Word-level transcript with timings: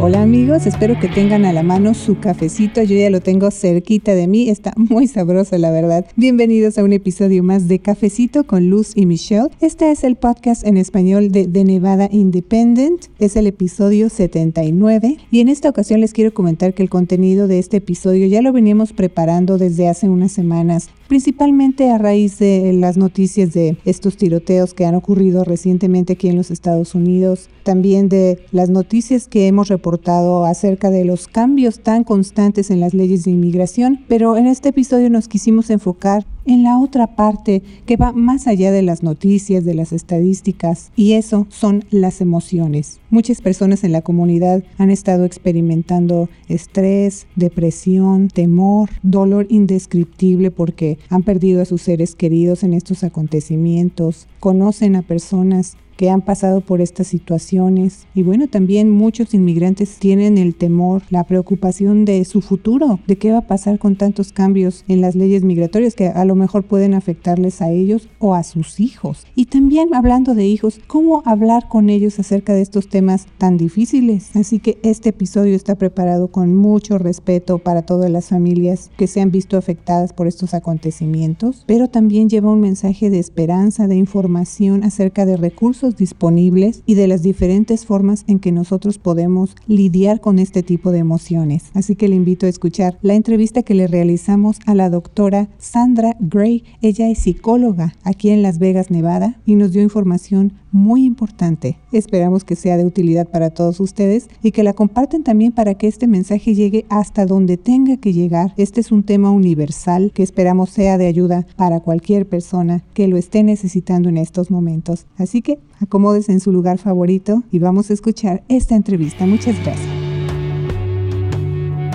Hola 0.00 0.22
amigos, 0.22 0.66
espero 0.66 0.98
que 0.98 1.08
tengan 1.08 1.44
a 1.44 1.52
la 1.52 1.62
mano 1.62 1.94
su 1.94 2.18
cafecito. 2.18 2.82
Yo 2.82 2.96
ya 2.96 3.10
lo 3.10 3.20
tengo 3.20 3.52
cerquita 3.52 4.12
de 4.14 4.26
mí, 4.26 4.50
está 4.50 4.72
muy 4.76 5.06
sabroso 5.06 5.56
la 5.56 5.70
verdad. 5.70 6.04
Bienvenidos 6.16 6.78
a 6.78 6.84
un 6.84 6.92
episodio 6.92 7.44
más 7.44 7.68
de 7.68 7.78
Cafecito 7.78 8.44
con 8.44 8.68
Luz 8.68 8.90
y 8.96 9.06
Michelle. 9.06 9.50
Este 9.60 9.92
es 9.92 10.02
el 10.02 10.16
podcast 10.16 10.66
en 10.66 10.78
español 10.78 11.30
de, 11.30 11.46
The 11.46 11.64
Nevada 11.64 12.08
Independent. 12.10 13.06
Es 13.20 13.36
el 13.36 13.46
episodio 13.46 14.10
79 14.10 15.16
y 15.30 15.40
en 15.40 15.48
esta 15.48 15.68
ocasión 15.68 16.00
les 16.00 16.12
quiero 16.12 16.34
comentar 16.34 16.74
que 16.74 16.82
el 16.82 16.90
contenido 16.90 17.46
de 17.46 17.60
este 17.60 17.76
episodio 17.76 18.26
ya 18.26 18.42
lo 18.42 18.52
veníamos 18.52 18.92
preparando 18.92 19.58
desde 19.58 19.88
hace 19.88 20.08
unas 20.08 20.32
semanas 20.32 20.90
principalmente 21.08 21.90
a 21.90 21.98
raíz 21.98 22.38
de 22.38 22.72
las 22.72 22.96
noticias 22.96 23.52
de 23.52 23.76
estos 23.84 24.16
tiroteos 24.16 24.74
que 24.74 24.86
han 24.86 24.94
ocurrido 24.94 25.44
recientemente 25.44 26.14
aquí 26.14 26.28
en 26.28 26.36
los 26.36 26.50
Estados 26.50 26.94
Unidos, 26.94 27.48
también 27.62 28.08
de 28.08 28.44
las 28.52 28.70
noticias 28.70 29.28
que 29.28 29.46
hemos 29.46 29.68
reportado 29.68 30.44
acerca 30.44 30.90
de 30.90 31.04
los 31.04 31.28
cambios 31.28 31.80
tan 31.80 32.04
constantes 32.04 32.70
en 32.70 32.80
las 32.80 32.94
leyes 32.94 33.24
de 33.24 33.30
inmigración, 33.30 34.04
pero 34.08 34.36
en 34.36 34.46
este 34.46 34.70
episodio 34.70 35.10
nos 35.10 35.28
quisimos 35.28 35.70
enfocar 35.70 36.26
en 36.46 36.62
la 36.62 36.78
otra 36.78 37.16
parte 37.16 37.62
que 37.86 37.96
va 37.96 38.12
más 38.12 38.46
allá 38.46 38.72
de 38.72 38.82
las 38.82 39.02
noticias, 39.02 39.64
de 39.64 39.74
las 39.74 39.92
estadísticas, 39.92 40.90
y 40.96 41.12
eso 41.12 41.46
son 41.50 41.84
las 41.90 42.20
emociones. 42.20 43.00
Muchas 43.10 43.40
personas 43.40 43.84
en 43.84 43.92
la 43.92 44.02
comunidad 44.02 44.64
han 44.78 44.90
estado 44.90 45.24
experimentando 45.24 46.28
estrés, 46.48 47.26
depresión, 47.36 48.28
temor, 48.28 48.90
dolor 49.02 49.46
indescriptible 49.48 50.50
porque 50.50 50.98
han 51.08 51.22
perdido 51.22 51.62
a 51.62 51.64
sus 51.64 51.82
seres 51.82 52.14
queridos 52.14 52.62
en 52.62 52.74
estos 52.74 53.04
acontecimientos, 53.04 54.26
conocen 54.40 54.96
a 54.96 55.02
personas 55.02 55.76
que 55.96 56.10
han 56.10 56.22
pasado 56.22 56.60
por 56.60 56.80
estas 56.80 57.06
situaciones. 57.06 58.06
Y 58.14 58.22
bueno, 58.22 58.48
también 58.48 58.90
muchos 58.90 59.34
inmigrantes 59.34 59.96
tienen 59.98 60.38
el 60.38 60.54
temor, 60.54 61.02
la 61.10 61.24
preocupación 61.24 62.04
de 62.04 62.24
su 62.24 62.40
futuro, 62.40 63.00
de 63.06 63.16
qué 63.16 63.32
va 63.32 63.38
a 63.38 63.46
pasar 63.46 63.78
con 63.78 63.96
tantos 63.96 64.32
cambios 64.32 64.84
en 64.88 65.00
las 65.00 65.14
leyes 65.14 65.44
migratorias 65.44 65.94
que 65.94 66.08
a 66.08 66.24
lo 66.24 66.34
mejor 66.34 66.64
pueden 66.64 66.94
afectarles 66.94 67.62
a 67.62 67.70
ellos 67.70 68.08
o 68.18 68.34
a 68.34 68.42
sus 68.42 68.80
hijos. 68.80 69.26
Y 69.34 69.46
también 69.46 69.94
hablando 69.94 70.34
de 70.34 70.46
hijos, 70.46 70.80
cómo 70.86 71.22
hablar 71.24 71.68
con 71.68 71.90
ellos 71.90 72.18
acerca 72.18 72.54
de 72.54 72.62
estos 72.62 72.88
temas 72.88 73.26
tan 73.38 73.56
difíciles. 73.56 74.34
Así 74.36 74.58
que 74.58 74.78
este 74.82 75.10
episodio 75.10 75.54
está 75.54 75.74
preparado 75.74 76.28
con 76.28 76.54
mucho 76.54 76.98
respeto 76.98 77.58
para 77.58 77.82
todas 77.82 78.10
las 78.10 78.28
familias 78.28 78.90
que 78.96 79.06
se 79.06 79.20
han 79.20 79.30
visto 79.30 79.56
afectadas 79.56 80.12
por 80.12 80.26
estos 80.26 80.54
acontecimientos, 80.54 81.64
pero 81.66 81.88
también 81.88 82.28
lleva 82.28 82.52
un 82.52 82.60
mensaje 82.60 83.10
de 83.10 83.18
esperanza, 83.18 83.86
de 83.86 83.96
información 83.96 84.84
acerca 84.84 85.26
de 85.26 85.36
recursos 85.36 85.83
disponibles 85.90 86.82
y 86.86 86.94
de 86.94 87.08
las 87.08 87.22
diferentes 87.22 87.86
formas 87.86 88.24
en 88.26 88.38
que 88.38 88.52
nosotros 88.52 88.98
podemos 88.98 89.54
lidiar 89.66 90.20
con 90.20 90.38
este 90.38 90.62
tipo 90.62 90.90
de 90.90 90.98
emociones. 90.98 91.70
Así 91.74 91.94
que 91.96 92.08
le 92.08 92.16
invito 92.16 92.46
a 92.46 92.48
escuchar 92.48 92.98
la 93.02 93.14
entrevista 93.14 93.62
que 93.62 93.74
le 93.74 93.86
realizamos 93.86 94.58
a 94.66 94.74
la 94.74 94.90
doctora 94.90 95.48
Sandra 95.58 96.16
Gray. 96.20 96.64
Ella 96.80 97.08
es 97.08 97.18
psicóloga 97.18 97.94
aquí 98.02 98.30
en 98.30 98.42
Las 98.42 98.58
Vegas, 98.58 98.90
Nevada, 98.90 99.40
y 99.44 99.54
nos 99.54 99.72
dio 99.72 99.82
información 99.82 100.52
muy 100.74 101.04
importante. 101.04 101.78
Esperamos 101.92 102.42
que 102.42 102.56
sea 102.56 102.76
de 102.76 102.84
utilidad 102.84 103.28
para 103.28 103.50
todos 103.50 103.78
ustedes 103.78 104.28
y 104.42 104.50
que 104.50 104.64
la 104.64 104.72
comparten 104.72 105.22
también 105.22 105.52
para 105.52 105.74
que 105.74 105.86
este 105.86 106.08
mensaje 106.08 106.54
llegue 106.54 106.84
hasta 106.88 107.26
donde 107.26 107.56
tenga 107.56 107.96
que 107.96 108.12
llegar. 108.12 108.52
Este 108.56 108.80
es 108.80 108.90
un 108.90 109.04
tema 109.04 109.30
universal 109.30 110.10
que 110.12 110.24
esperamos 110.24 110.70
sea 110.70 110.98
de 110.98 111.06
ayuda 111.06 111.46
para 111.54 111.78
cualquier 111.78 112.28
persona 112.28 112.82
que 112.92 113.06
lo 113.06 113.16
esté 113.16 113.44
necesitando 113.44 114.08
en 114.08 114.16
estos 114.16 114.50
momentos. 114.50 115.06
Así 115.16 115.42
que 115.42 115.60
acomódese 115.80 116.32
en 116.32 116.40
su 116.40 116.52
lugar 116.52 116.78
favorito 116.78 117.42
y 117.50 117.58
vamos 117.58 117.90
a 117.90 117.94
escuchar 117.94 118.42
esta 118.48 118.74
entrevista. 118.74 119.26
Muchas 119.26 119.62
gracias. 119.62 120.03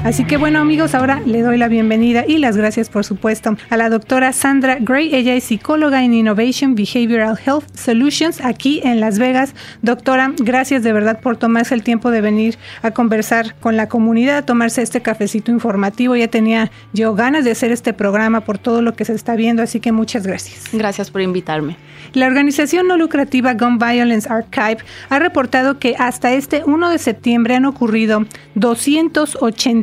Así 0.04 0.24
que 0.24 0.38
bueno 0.38 0.60
amigos, 0.60 0.96
ahora 0.96 1.22
le 1.26 1.42
doy 1.42 1.58
la 1.58 1.68
bienvenida 1.68 2.24
y 2.26 2.38
las 2.38 2.56
gracias 2.56 2.90
por 2.90 3.04
supuesto 3.04 3.58
a 3.70 3.78
la 3.78 3.90
doctora 3.90 4.32
Sandra 4.32 4.78
Gray. 4.80 5.14
Ella 5.14 5.36
es 5.36 5.44
psicóloga 5.44 6.04
en 6.04 6.14
Innovation 6.14 6.74
Behavioral 6.74 7.38
Health 7.46 7.76
Solutions 7.76 8.40
aquí 8.44 8.80
en 8.86 9.02
Las 9.02 9.20
Vegas. 9.20 9.54
Doctora, 9.82 10.34
gracias 10.38 10.84
de 10.84 10.94
verdad 10.94 11.20
por 11.20 11.36
tomarse 11.36 11.76
el 11.76 11.84
tiempo 11.84 12.12
de 12.12 12.22
venir 12.22 12.58
a 12.82 12.92
conversar 12.92 13.56
con 13.60 13.76
la 13.76 13.90
comunidad, 13.90 14.46
tomarse 14.46 14.82
este 14.82 15.02
cafecito 15.02 15.52
informativo. 15.52 16.16
Ya 16.16 16.30
tenía 16.30 16.72
yo 16.94 17.14
ganas 17.14 17.44
de 17.44 17.52
hacer 17.52 17.72
este 17.72 17.94
programa 17.94 18.42
por 18.42 18.58
todo 18.58 18.82
lo 18.82 18.96
que 18.96 19.04
se 19.04 19.14
está 19.14 19.36
viendo, 19.36 19.62
así 19.62 19.82
que 19.82 19.92
muchas 19.92 20.26
gracias. 20.26 20.70
Gracias 20.72 21.12
por 21.12 21.22
invitarme. 21.22 21.76
La 22.14 22.26
organización 22.26 22.88
no 22.88 22.98
lucrativa 22.98 23.54
Gun 23.54 23.78
Violence 23.78 24.28
Archive 24.32 24.78
ha 25.10 25.20
reportado 25.20 25.78
que 25.78 25.96
hasta 26.00 26.34
este 26.34 26.64
1 26.66 26.90
de 26.90 26.98
septiembre 26.98 27.56
han 27.56 27.66
ocurrido 27.66 28.26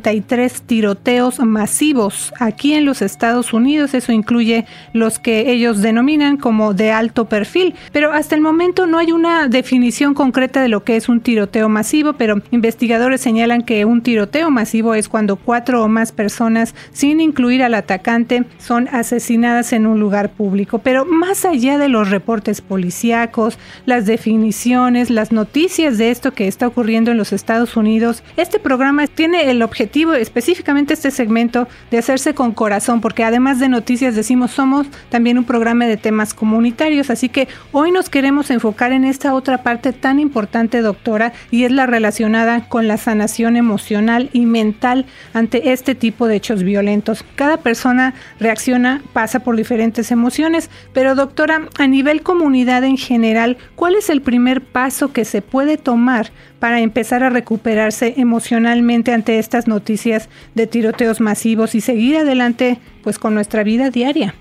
283 0.07 0.63
tiroteos 0.63 1.41
masivos 1.41 2.33
aquí 2.39 2.75
en 2.75 2.85
los 2.85 3.03
Estados 3.03 3.53
Unidos. 3.53 3.93
Eso 3.95 4.13
incluye 4.13 4.67
los 4.93 5.19
que 5.19 5.51
ellos 5.51 5.83
denominan 5.83 6.37
como 6.37 6.75
de 6.75 6.93
alto 6.93 7.29
perfil. 7.29 7.75
Pero 7.93 8.13
hasta 8.13 8.35
el 8.37 8.41
momento 8.41 8.87
no 8.87 8.99
hay 8.99 9.11
una 9.11 9.49
definición 9.49 10.15
concreta 10.15 10.63
de 10.63 10.69
lo 10.69 10.85
que 10.85 10.97
es 10.97 11.09
un 11.09 11.21
tiroteo 11.21 11.69
masivo, 11.69 12.13
pero 12.13 12.41
investigadores 12.53 13.21
señalan 13.21 13.63
que 13.63 13.85
un 13.85 14.03
tiroteo 14.03 14.51
masivo 14.51 14.95
es 14.95 15.09
cuando 15.09 15.37
cuatro 15.37 15.83
o 15.83 15.89
más 15.89 16.13
personas, 16.13 16.75
sin 16.93 17.21
incluir 17.21 17.63
al 17.65 17.75
atacante, 17.75 18.45
son 18.59 18.89
asesinadas 18.89 19.73
en 19.73 19.87
un 19.87 19.99
lugar 19.99 20.31
público. 20.31 20.79
Pero 20.79 21.05
más 21.05 21.45
allá 21.45 21.79
de 21.79 21.89
los 21.89 22.11
reportes 22.11 22.61
policíacos, 22.61 23.59
las 23.87 24.07
definiciones, 24.07 25.11
las 25.11 25.33
noticias 25.33 25.99
de 25.99 26.11
esto 26.11 26.33
que 26.33 26.47
está 26.47 26.69
ocurriendo 26.69 27.11
en 27.11 27.17
los 27.17 27.33
Estados 27.33 27.77
Unidos. 27.77 28.23
Este 28.37 28.61
programa 28.61 29.07
tiene 29.07 29.51
el 29.51 29.63
objetivo, 29.63 29.96
específicamente 30.03 30.95
este 30.95 31.11
segmento, 31.11 31.69
de 31.91 31.99
hacerse 31.99 32.35
con 32.35 32.53
corazón, 32.53 33.01
porque 33.01 33.25
además 33.25 33.59
de 33.59 33.69
noticias 33.69 34.15
decimos 34.15 34.51
somos 34.51 34.87
también 35.09 35.39
un 35.39 35.45
programa 35.45 35.87
de 35.87 35.97
temas 35.97 36.35
comunitarios, 36.35 37.11
así 37.11 37.29
que 37.29 37.49
hoy 37.73 37.91
nos 37.93 38.11
queremos 38.11 38.51
enfocar 38.51 38.93
en 38.93 39.05
esta 39.05 39.35
otra 39.35 39.63
parte 39.63 39.93
tan 39.93 40.21
importante, 40.21 40.83
doctora, 40.83 41.33
y 41.51 41.65
es 41.65 41.73
la 41.73 41.87
relacionada 41.87 42.69
con 42.69 42.89
la 42.89 42.97
sanación 42.97 43.57
emocional 43.57 44.29
y 44.33 44.47
mental 44.47 45.07
ante 45.33 45.73
este 45.73 45.95
tipo 45.95 46.27
de 46.27 46.37
hechos 46.37 46.63
violentos. 46.63 47.25
Cada 47.35 47.57
persona 47.57 48.15
reacciona, 48.39 49.03
pasa 49.13 49.41
por 49.41 49.57
diferentes 49.57 50.11
emociones, 50.11 50.71
pero 50.93 51.15
doctora, 51.15 51.69
a 51.79 51.87
nivel 51.87 52.23
comunidad 52.23 52.85
en 52.85 52.97
general, 52.97 53.57
¿cuál 53.75 53.95
es 53.95 54.11
el 54.11 54.23
primer 54.23 54.63
paso 54.63 55.13
que 55.13 55.25
se 55.25 55.43
puede 55.43 55.77
tomar 55.77 56.31
para 56.59 56.81
empezar 56.81 57.23
a 57.23 57.31
recuperarse 57.31 58.15
emocionalmente 58.17 59.13
ante 59.13 59.39
estas 59.39 59.67
noticias 59.69 60.29
de 60.55 60.67
tiroteos 60.67 61.21
masivos 61.21 61.75
y 61.75 61.81
seguir 61.81 62.17
adelante 62.17 62.79
pues 63.03 63.19
con 63.19 63.35
nuestra 63.35 63.63
vida 63.63 63.91
diaria? 63.91 64.35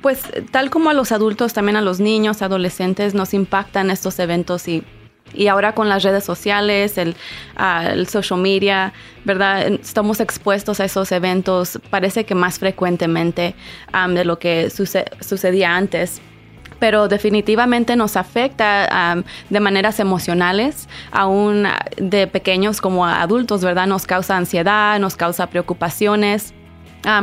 pues 0.00 0.22
tal 0.50 0.70
como 0.70 0.88
a 0.88 0.94
los 0.94 1.12
adultos, 1.12 1.52
también 1.52 1.76
a 1.76 1.82
los 1.82 2.00
niños, 2.00 2.40
adolescentes 2.40 3.12
nos 3.12 3.34
impactan 3.34 3.90
estos 3.90 4.18
eventos 4.18 4.68
y 4.68 4.82
y 5.32 5.48
ahora 5.48 5.74
con 5.74 5.88
las 5.88 6.02
redes 6.02 6.24
sociales, 6.24 6.96
el, 6.98 7.16
social 8.06 8.40
media, 8.40 8.92
¿verdad? 9.24 9.66
Estamos 9.66 10.20
expuestos 10.20 10.80
a 10.80 10.84
esos 10.84 11.10
eventos, 11.12 11.80
parece 11.90 12.24
que 12.24 12.34
más 12.34 12.58
frecuentemente 12.58 13.54
de 14.10 14.24
lo 14.24 14.38
que 14.38 14.70
sucedía 14.70 15.76
antes 15.76 16.20
pero 16.78 17.08
definitivamente 17.08 17.96
nos 17.96 18.16
afecta 18.16 19.24
de 19.50 19.60
maneras 19.60 20.00
emocionales, 20.00 20.88
aún 21.10 21.66
de 21.96 22.26
pequeños 22.26 22.80
como 22.80 23.06
adultos, 23.06 23.62
¿verdad? 23.62 23.86
Nos 23.86 24.06
causa 24.06 24.36
ansiedad, 24.36 24.98
nos 24.98 25.16
causa 25.16 25.46
preocupaciones 25.48 26.54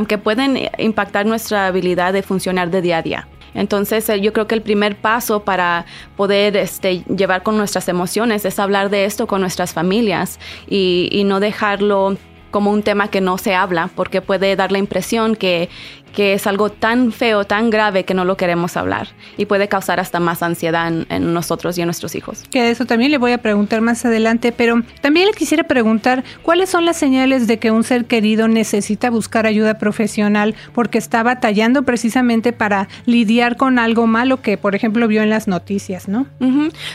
que 0.08 0.18
pueden 0.18 0.70
impactar 0.78 1.26
nuestra 1.26 1.68
habilidad 1.68 2.14
de 2.14 2.22
funcionar 2.22 2.70
de 2.70 2.82
día 2.82 2.98
a 2.98 3.02
día. 3.02 3.28
Entonces 3.54 4.08
eh, 4.10 4.22
yo 4.22 4.34
creo 4.34 4.48
que 4.48 4.56
el 4.56 4.62
primer 4.62 4.96
paso 4.96 5.44
para 5.44 5.86
poder 6.16 6.56
este, 6.58 7.04
llevar 7.04 7.44
con 7.44 7.58
nuestras 7.58 7.88
emociones 7.90 8.46
es 8.46 8.60
hablar 8.60 8.90
de 8.90 9.06
esto 9.06 9.28
con 9.28 9.42
nuestras 9.42 9.74
familias 9.74 10.40
y, 10.68 11.24
no 11.26 11.40
dejarlo 11.40 12.18
como 12.50 12.72
un 12.72 12.84
tema 12.84 13.10
que 13.10 13.22
no 13.22 13.38
se 13.38 13.54
habla, 13.54 13.90
porque 13.96 14.22
puede 14.22 14.56
dar 14.56 14.72
la 14.72 14.80
impresión 14.80 15.36
que, 15.36 15.70
que 16.14 16.34
es 16.34 16.48
algo 16.48 16.70
tan 16.70 17.12
feo, 17.12 17.46
tan 17.46 17.70
grave 17.70 18.04
que 18.04 18.14
no 18.14 18.26
lo 18.26 18.38
queremos 18.38 18.78
hablar 18.78 19.10
y 19.38 19.46
puede 19.46 19.68
causar 19.68 20.00
hasta 20.00 20.20
más 20.20 20.44
ansiedad 20.44 20.88
en, 20.88 21.34
nosotros 21.34 21.78
y 21.78 21.82
en 21.82 21.88
nuestros 21.88 22.16
hijos. 22.16 22.44
Que 22.52 22.70
eso 22.70 22.86
también 22.86 23.12
le 23.12 23.18
voy 23.18 23.32
a 23.32 23.38
preguntar 23.38 23.82
más 23.82 24.04
adelante, 24.06 24.52
pero 24.52 24.82
también 25.02 25.28
le 25.28 25.34
quisiera 25.34 25.64
preguntar 25.64 26.24
cuáles 26.42 26.70
son 26.70 26.86
las 26.86 26.98
señales 26.98 27.48
de 27.48 27.60
que 27.60 27.72
un 27.72 27.84
ser 27.84 28.06
querido 28.06 28.48
necesita 28.48 29.10
buscar 29.10 29.46
ayuda 29.46 29.78
profesional 29.78 30.56
porque 30.74 30.98
está 30.98 31.24
batallando 31.24 31.84
precisamente 31.84 32.54
para 32.54 32.88
lidiar 33.06 33.58
con 33.58 33.80
algo 33.80 34.08
malo 34.08 34.42
que, 34.42 34.58
por 34.58 34.76
ejemplo, 34.76 35.08
vio 35.08 35.22
en 35.22 35.30
las 35.30 35.48
noticias, 35.48 36.08
¿no? 36.08 36.26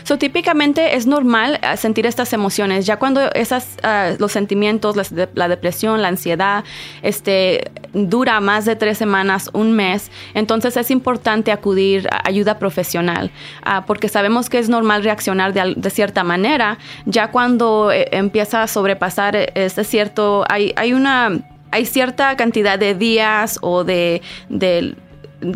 So, 0.05 0.19
típicamente 0.19 0.97
es 0.97 1.07
normal 1.07 1.59
eh, 1.63 1.77
sentir 1.77 2.07
estas 2.07 2.33
emociones. 2.33 2.87
Ya 2.87 2.99
cuando 2.99 3.33
esas, 3.33 3.77
ah, 3.83 4.13
los 4.19 4.33
sentimientos, 4.33 4.97
la 5.35 5.49
depresión, 5.49 6.03
la 6.03 6.09
ansiedad, 6.09 6.65
este, 7.03 7.71
dura 7.93 8.41
más 8.41 8.65
de 8.65 8.77
tres 8.77 8.99
semanas, 8.99 9.06
un 9.53 9.73
mes, 9.73 10.11
entonces 10.35 10.77
es 10.77 10.91
importante 10.91 11.53
acudir 11.53 12.09
a 12.11 12.27
ayuda 12.29 12.59
profesional, 12.59 13.31
ah, 13.63 13.85
porque 13.87 14.09
sabemos 14.09 14.51
que 14.51 14.59
es 14.59 14.69
normal 14.69 15.05
reaccionar 15.05 15.53
de, 15.53 15.91
cierta 15.91 16.25
manera. 16.25 16.79
Ya 17.07 17.31
cuando 17.31 17.91
eh, 17.93 18.09
empieza 18.11 18.63
a 18.63 18.67
sobrepasar 18.67 19.37
este 19.55 19.85
cierto, 19.85 20.45
hay, 20.49 20.73
hay 20.77 20.93
una 20.93 21.41
hay 21.71 21.85
cierta 21.85 22.37
cantidad 22.37 22.79
de 22.79 22.95
días 22.95 23.59
o 23.61 23.85
de, 23.85 24.23
de, 24.49 24.97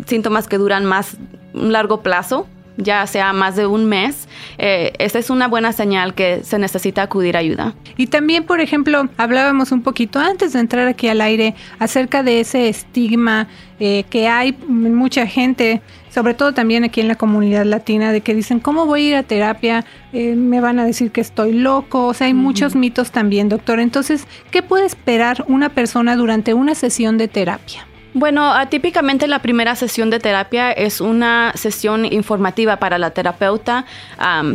síntomas 0.05 0.47
que 0.47 0.57
duran 0.57 0.85
más 0.85 1.17
un 1.53 1.71
largo 1.71 2.01
plazo 2.01 2.47
ya 2.83 3.05
sea 3.07 3.33
más 3.33 3.55
de 3.55 3.65
un 3.65 3.85
mes, 3.85 4.27
eh, 4.57 4.93
esa 4.99 5.19
es 5.19 5.29
una 5.29 5.47
buena 5.47 5.71
señal 5.71 6.13
que 6.13 6.43
se 6.43 6.59
necesita 6.59 7.03
acudir 7.03 7.35
a 7.35 7.39
ayuda. 7.39 7.73
Y 7.97 8.07
también, 8.07 8.45
por 8.45 8.61
ejemplo, 8.61 9.09
hablábamos 9.17 9.71
un 9.71 9.81
poquito 9.81 10.19
antes 10.19 10.53
de 10.53 10.59
entrar 10.59 10.87
aquí 10.87 11.07
al 11.07 11.21
aire 11.21 11.55
acerca 11.79 12.23
de 12.23 12.39
ese 12.39 12.69
estigma 12.69 13.47
eh, 13.79 14.05
que 14.09 14.27
hay 14.27 14.55
mucha 14.67 15.25
gente, 15.25 15.81
sobre 16.09 16.33
todo 16.33 16.53
también 16.53 16.83
aquí 16.83 17.01
en 17.01 17.07
la 17.07 17.15
comunidad 17.15 17.65
latina, 17.65 18.11
de 18.11 18.21
que 18.21 18.35
dicen, 18.35 18.59
¿cómo 18.59 18.85
voy 18.85 19.05
a 19.05 19.09
ir 19.09 19.15
a 19.15 19.23
terapia? 19.23 19.85
Eh, 20.13 20.35
me 20.35 20.61
van 20.61 20.79
a 20.79 20.85
decir 20.85 21.11
que 21.11 21.21
estoy 21.21 21.53
loco. 21.53 22.07
O 22.07 22.13
sea, 22.13 22.27
hay 22.27 22.33
muchos 22.33 22.75
mitos 22.75 23.11
también, 23.11 23.49
doctor. 23.49 23.79
Entonces, 23.79 24.27
¿qué 24.51 24.61
puede 24.61 24.85
esperar 24.85 25.43
una 25.47 25.69
persona 25.69 26.15
durante 26.15 26.53
una 26.53 26.75
sesión 26.75 27.17
de 27.17 27.27
terapia? 27.27 27.87
Bueno, 28.13 28.51
ah, 28.51 28.65
típicamente 28.65 29.25
la 29.27 29.39
primera 29.39 29.75
sesión 29.75 30.09
de 30.09 30.19
terapia 30.19 30.71
es 30.71 30.99
una 30.99 31.53
sesión 31.55 32.05
informativa 32.05 32.75
para 32.75 32.97
la 32.97 33.11
terapeuta, 33.11 33.85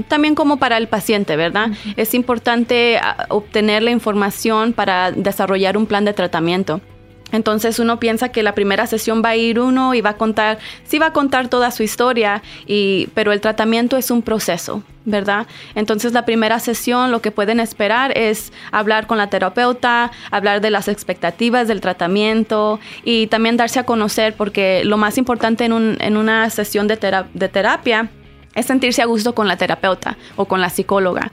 también 0.09 0.35
como 0.35 0.59
para 0.59 0.77
el 0.77 0.89
paciente, 0.89 1.37
¿verdad? 1.37 1.71
Es 1.97 2.13
importante 2.13 2.99
ah, 2.99 3.27
obtener 3.31 3.83
la 3.83 3.93
información 3.93 4.75
para 4.75 5.11
desarrollar 5.11 5.79
un 5.79 5.87
plan 5.87 6.05
de 6.05 6.13
tratamiento. 6.13 6.81
Entonces 7.33 7.79
uno 7.79 7.99
piensa 7.99 8.29
que 8.31 8.43
la 8.43 8.55
primera 8.55 8.87
sesión 8.87 9.23
va 9.25 9.31
a 9.31 9.37
ir 9.37 9.59
uno 9.59 9.95
y 9.95 10.01
va 10.01 10.11
a 10.11 10.17
contar, 10.17 10.59
sí 10.85 10.99
va 10.99 11.07
a 11.07 11.13
contar 11.13 11.49
toda 11.49 11.71
su 11.71 11.83
historia, 11.83 12.43
y, 12.67 13.09
pero 13.15 13.33
el 13.33 13.41
tratamiento 13.41 13.97
es 13.97 14.11
un 14.11 14.23
proceso, 14.23 14.83
¿verdad? 15.05 15.47
Entonces 15.75 16.13
la 16.13 16.25
primera 16.25 16.61
sesión 16.61 17.11
lo 17.11 17.21
que 17.21 17.33
pueden 17.33 17.59
esperar 17.59 18.17
es 18.17 18.53
hablar 18.71 19.07
con 19.07 19.19
la 19.19 19.29
terapeuta, 19.29 20.13
hablar 20.31 20.61
de 20.61 20.71
las 20.71 20.89
expectativas 20.89 21.67
del 21.67 21.81
tratamiento 21.81 22.79
y 23.05 23.27
también 23.27 23.57
darse 23.57 23.81
a 23.81 23.85
conocer 23.85 24.35
porque 24.35 24.85
lo 24.85 24.97
más 24.97 25.19
importante 25.19 25.65
en, 25.65 25.73
un, 25.73 25.99
una 26.17 26.49
sesión 26.51 26.87
de, 26.87 27.25
de 27.35 27.49
terapia 27.49 28.09
es 28.57 28.67
sentirse 28.67 29.03
a 29.03 29.07
gusto 29.07 29.37
con 29.37 29.47
la 29.47 29.57
terapeuta 29.57 30.17
o 30.35 30.47
con 30.47 30.61
la 30.61 30.71
psicóloga. 30.71 31.31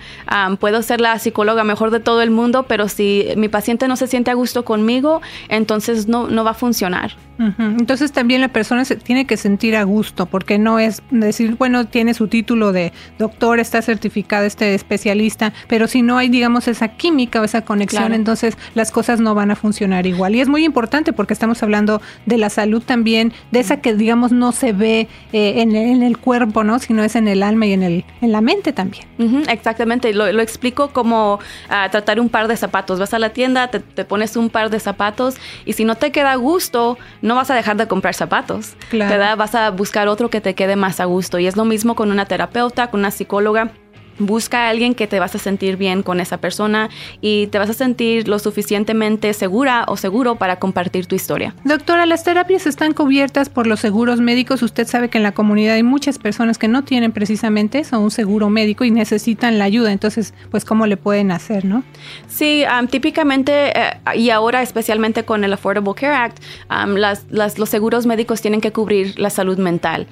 puedo 0.59 0.83
ser 0.83 1.01
la 1.01 1.17
psicóloga 1.17 1.63
mejor 1.63 1.89
de 1.89 1.99
todo 1.99 2.21
el 2.21 2.29
mundo, 2.29 2.63
pero 2.67 2.87
si 2.87 3.29
mi 3.35 3.47
paciente 3.47 3.87
no 3.87 3.95
se 3.95 4.05
siente 4.05 4.29
a 4.29 4.35
gusto 4.35 4.63
conmigo, 4.63 5.21
entonces 5.49 6.07
no, 6.07 6.27
no 6.27 6.43
va 6.43 6.51
a 6.51 6.55
funcionar. 6.55 7.15
Entonces 7.39 8.11
también 8.11 8.41
la 8.41 8.49
persona 8.49 8.85
se 8.85 8.95
tiene 8.95 9.25
que 9.25 9.37
sentir 9.37 9.75
a 9.75 9.83
gusto, 9.83 10.27
porque 10.27 10.59
no 10.59 10.79
es 10.79 11.01
decir, 11.09 11.55
bueno, 11.55 11.87
tiene 11.87 12.13
su 12.13 12.27
título 12.27 12.71
de 12.71 12.93
doctor, 13.17 13.59
está 13.59 13.81
certificado 13.81 14.45
este 14.45 14.75
especialista, 14.75 15.51
pero 15.67 15.87
si 15.87 16.03
no 16.03 16.17
hay, 16.17 16.29
digamos, 16.29 16.67
esa 16.67 16.89
química 16.89 17.41
o 17.41 17.43
esa 17.43 17.61
conexión, 17.61 18.13
entonces 18.13 18.57
las 18.75 18.91
cosas 18.91 19.19
no 19.19 19.33
van 19.33 19.51
a 19.51 19.55
funcionar 19.55 20.05
igual. 20.05 20.35
Y 20.35 20.41
es 20.41 20.47
muy 20.47 20.63
importante 20.63 21.11
porque 21.11 21.33
estamos 21.33 21.63
hablando 21.63 22.01
de 22.25 22.37
la 22.37 22.49
salud 22.49 22.83
también, 22.83 23.33
de 23.51 23.59
esa 23.59 23.77
que, 23.77 23.95
digamos, 23.95 24.31
no 24.31 24.51
se 24.51 24.71
ve 24.71 25.07
eh, 25.31 25.61
en, 25.61 25.73
el 25.73 26.17
cuerpo, 26.17 26.63
¿no? 26.63 26.79
Sino 26.79 27.03
es 27.03 27.12
en 27.15 27.27
el 27.27 27.44
alma 27.44 27.65
y 27.65 27.74
en, 27.74 27.83
el, 27.83 28.06
en 28.21 28.31
la 28.31 28.42
mente 28.42 28.74
también. 28.74 29.06
exactamente, 29.50 30.13
lo, 30.13 30.27
explico 30.39 30.89
como 30.89 31.39
ah, 31.69 31.88
tratar 31.92 32.19
un 32.19 32.30
par 32.30 32.48
de 32.48 32.57
zapatos. 32.57 33.00
Vas 33.00 33.13
a 33.13 33.19
la 33.19 33.30
tienda, 33.30 33.68
te, 33.68 33.80
te 33.80 34.06
pones 34.06 34.36
un 34.36 34.50
par 34.50 34.69
de 34.69 34.80
zapatos 34.80 35.36
y 35.65 35.74
si 35.74 35.86
no 35.86 35.95
te 35.95 36.12
queda 36.12 36.33
a 36.33 36.36
gusto, 36.36 36.98
no 37.21 37.36
vas 37.36 37.50
a 37.50 37.56
dejar 37.56 37.77
de 37.77 37.88
comprar 37.88 38.13
zapatos. 38.13 38.75
Claro. 38.89 39.38
Vas 39.38 39.56
a 39.56 39.69
buscar 39.71 40.07
otro 40.07 40.30
que 40.30 40.42
te 40.42 40.54
quede 40.54 40.75
más 40.75 41.00
a 41.00 41.06
gusto. 41.06 41.39
Y 41.39 41.48
es 41.48 41.56
lo 41.56 41.65
mismo 41.65 41.95
con 41.95 42.12
una 42.12 42.25
terapeuta, 42.25 42.89
con 42.89 43.01
una 43.01 43.12
psicóloga 43.12 43.71
Busca 44.19 44.65
a 44.65 44.69
alguien 44.69 44.95
que 44.95 45.07
te 45.07 45.19
vas 45.19 45.36
a 45.36 45.39
sentir 45.39 45.77
bien 45.77 46.04
con 46.04 46.19
esa 46.19 46.38
persona 46.38 46.89
y 47.21 47.48
te 47.48 47.57
vas 47.60 47.69
a 47.69 47.74
sentir 47.74 48.27
lo 48.27 48.39
suficientemente 48.39 49.33
segura 49.33 49.86
o 49.88 49.98
seguro 49.98 50.36
para 50.36 50.57
compartir 50.57 51.06
tu 51.06 51.15
historia. 51.15 51.56
Doctora, 51.63 52.06
las 52.06 52.24
terapias 52.24 52.68
están 52.68 52.94
cubiertas 52.94 53.50
por 53.50 53.68
los 53.68 53.80
seguros 53.80 54.19
médicos. 54.19 54.62
Usted 54.62 54.88
sabe 54.88 55.10
que 55.10 55.18
en 55.18 55.24
la 55.24 55.33
comunidad 55.33 55.75
hay 55.75 55.83
muchas 55.83 56.19
personas 56.19 56.57
que 56.57 56.68
no 56.68 56.83
tienen 56.83 57.12
precisamente 57.12 57.80
eso, 57.80 58.00
un 58.00 58.12
seguro 58.12 58.50
médico 58.50 58.83
y 58.83 58.92
necesitan 58.92 59.60
la 59.60 59.65
ayuda. 59.65 59.92
Entonces, 59.92 60.33
pues, 60.51 60.66
¿cómo 60.66 60.88
le 60.88 60.98
pueden 60.98 61.31
hacer, 61.31 61.66
no? 61.66 61.83
Sí, 62.27 62.63
típicamente 62.89 63.77
eh, 63.77 64.00
y 64.16 64.30
ahora 64.30 64.62
especialmente 64.62 65.24
con 65.24 65.44
el 65.44 65.54
Affordable 65.54 65.94
Care 65.95 66.16
Act, 66.16 66.44
las, 66.69 67.25
los 67.30 67.69
seguros 67.69 68.06
médicos 68.06 68.42
tienen 68.42 68.62
que 68.62 68.71
cubrir 68.71 69.19
la 69.19 69.30
salud 69.30 69.57
mental. 69.57 70.07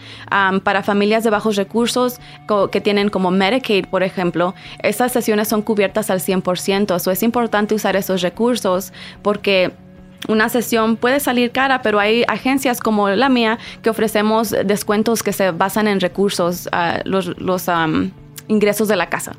para 0.63 0.83
familias 0.83 1.24
de 1.24 1.30
bajos 1.30 1.56
recursos 1.56 2.19
que 2.71 2.81
tienen 2.81 3.09
como 3.09 3.31
Medicaid, 3.31 3.86
por 3.91 4.01
ejemplo, 4.01 4.55
esas 4.81 5.11
sesiones 5.11 5.47
son 5.49 5.61
cubiertas 5.61 6.09
al 6.09 6.21
100%. 6.21 6.95
Eso 6.95 7.11
es 7.11 7.21
importante 7.21 7.75
usar 7.75 7.95
esos 7.95 8.21
recursos 8.21 8.93
porque 9.21 9.71
una 10.27 10.49
sesión 10.49 10.97
puede 10.97 11.19
salir 11.19 11.51
cara, 11.51 11.81
pero 11.81 11.99
hay 11.99 12.23
agencias 12.27 12.79
como 12.79 13.09
la 13.09 13.29
mía 13.29 13.59
que 13.81 13.89
ofrecemos 13.89 14.55
descuentos 14.65 15.23
que 15.23 15.33
se 15.33 15.51
basan 15.51 15.88
en 15.88 15.99
recursos, 15.99 16.67
uh, 16.67 17.01
los, 17.03 17.39
los 17.39 17.67
ingresos 18.47 18.88
de 18.88 18.95
la 18.95 19.09
casa. 19.09 19.33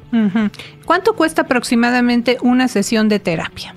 ¿Cuánto 0.85 1.15
cuesta 1.15 1.43
aproximadamente 1.43 2.39
una 2.43 2.69
sesión 2.69 3.09
de 3.09 3.19
terapia? 3.19 3.75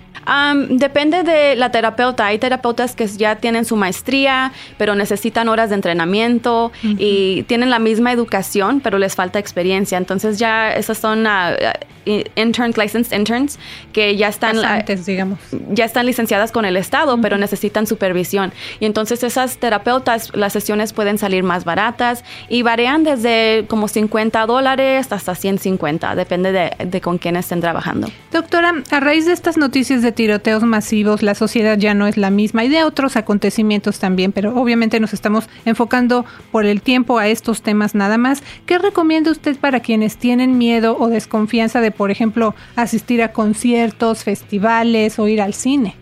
Depende 0.69 1.23
de 1.23 1.55
la 1.55 1.71
terapeuta. 1.71 2.27
Hay 2.27 2.39
terapeutas 2.39 2.95
que 2.95 3.07
ya 3.07 3.35
tienen 3.35 3.65
su 3.65 3.75
maestría, 3.75 4.51
pero 4.77 4.95
necesitan 4.95 5.49
horas 5.49 5.69
de 5.69 5.75
entrenamiento 5.75 6.71
y 6.83 7.43
tienen 7.43 7.69
la 7.69 7.79
misma 7.79 8.11
educación, 8.11 8.81
pero 8.81 8.97
les 8.97 9.15
falta 9.15 9.39
experiencia. 9.39 9.97
Entonces 9.97 10.39
ya 10.39 10.71
esas 10.73 10.97
son 10.97 11.25
uh, 11.25 12.23
interns, 12.35 12.77
licensed 12.77 13.15
interns, 13.15 13.59
que 13.93 14.15
ya 14.15 14.27
están, 14.27 14.57
digamos. 15.05 15.39
ya 15.69 15.85
están 15.85 16.05
licenciadas 16.05 16.51
con 16.51 16.65
el 16.65 16.77
Estado, 16.77 17.19
pero 17.21 17.37
necesitan 17.37 17.87
supervisión. 17.87 18.53
Y 18.79 18.85
entonces 18.85 19.23
esas 19.23 19.57
terapeutas, 19.57 20.31
las 20.35 20.53
sesiones 20.53 20.93
pueden 20.93 21.17
salir 21.17 21.43
más 21.43 21.65
baratas 21.65 22.23
y 22.49 22.61
varían 22.61 23.03
desde 23.03 23.65
como 23.67 23.87
50 23.87 24.45
dólares 24.45 25.07
hasta 25.11 25.35
150, 25.35 26.15
depende 26.15 26.51
de, 26.51 26.71
de 26.85 27.01
con 27.01 27.17
quién 27.17 27.35
estén 27.35 27.61
trabajando. 27.61 28.09
Doctora, 28.31 28.73
a 28.91 28.99
raíz 28.99 29.25
de 29.25 29.33
estas 29.33 29.57
noticias 29.57 30.01
de 30.01 30.11
tiroteos 30.15 30.63
masivos, 30.63 31.21
la 31.21 31.35
sociedad 31.35 31.77
ya 31.77 31.93
no 31.93 32.07
es 32.07 32.17
la 32.17 32.29
misma 32.29 32.63
y 32.63 32.69
de 32.69 32.83
otros 32.83 33.15
acontecimientos 33.15 33.99
también, 33.99 34.31
pero 34.31 34.55
obviamente 34.55 34.99
nos 34.99 35.13
estamos 35.13 35.47
enfocando 35.65 36.25
por 36.51 36.65
el 36.65 36.81
tiempo 36.81 37.19
a 37.19 37.27
estos 37.27 37.61
temas 37.61 37.93
nada 37.93 38.17
más. 38.17 38.41
¿Qué 38.65 38.79
recomienda 38.79 39.31
usted 39.31 39.57
para 39.57 39.81
quienes 39.81 40.17
tienen 40.17 40.57
miedo 40.57 40.97
o 40.97 41.09
desconfianza 41.09 41.81
de, 41.81 41.91
por 41.91 42.09
ejemplo, 42.09 42.55
asistir 42.75 43.21
a 43.21 43.31
conciertos, 43.31 44.23
festivales 44.23 45.19
o 45.19 45.27
ir 45.27 45.41
al 45.41 45.53
cine? 45.53 45.95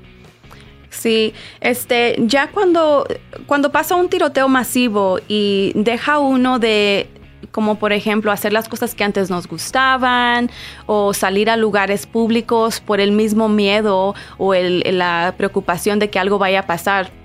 Sí, 0.90 1.34
este, 1.60 2.16
ya 2.20 2.52
cuando, 2.52 3.08
cuando 3.48 3.72
pasa 3.72 3.96
un 3.96 4.10
tiroteo 4.10 4.48
masivo 4.48 5.20
y 5.28 5.72
deja 5.76 6.20
uno 6.20 6.60
de 6.60 7.10
como 7.52 7.76
por 7.76 7.94
ejemplo 7.94 8.32
hacer 8.32 8.54
las 8.54 8.70
cosas 8.70 8.96
que 8.96 9.04
antes 9.04 9.30
nos 9.30 9.48
gustaban 9.48 10.50
o 10.86 11.14
salir 11.14 11.50
a 11.50 11.58
lugares 11.58 12.06
públicos 12.06 12.80
por 12.80 13.00
el 13.00 13.12
mismo 13.12 13.50
miedo 13.50 14.16
o 14.38 14.54
la 14.54 15.34
preocupación 15.38 16.00
de 16.00 16.10
que 16.10 16.20
algo 16.20 16.38
vaya 16.38 16.62
a 16.62 16.68
pasar 16.68 17.23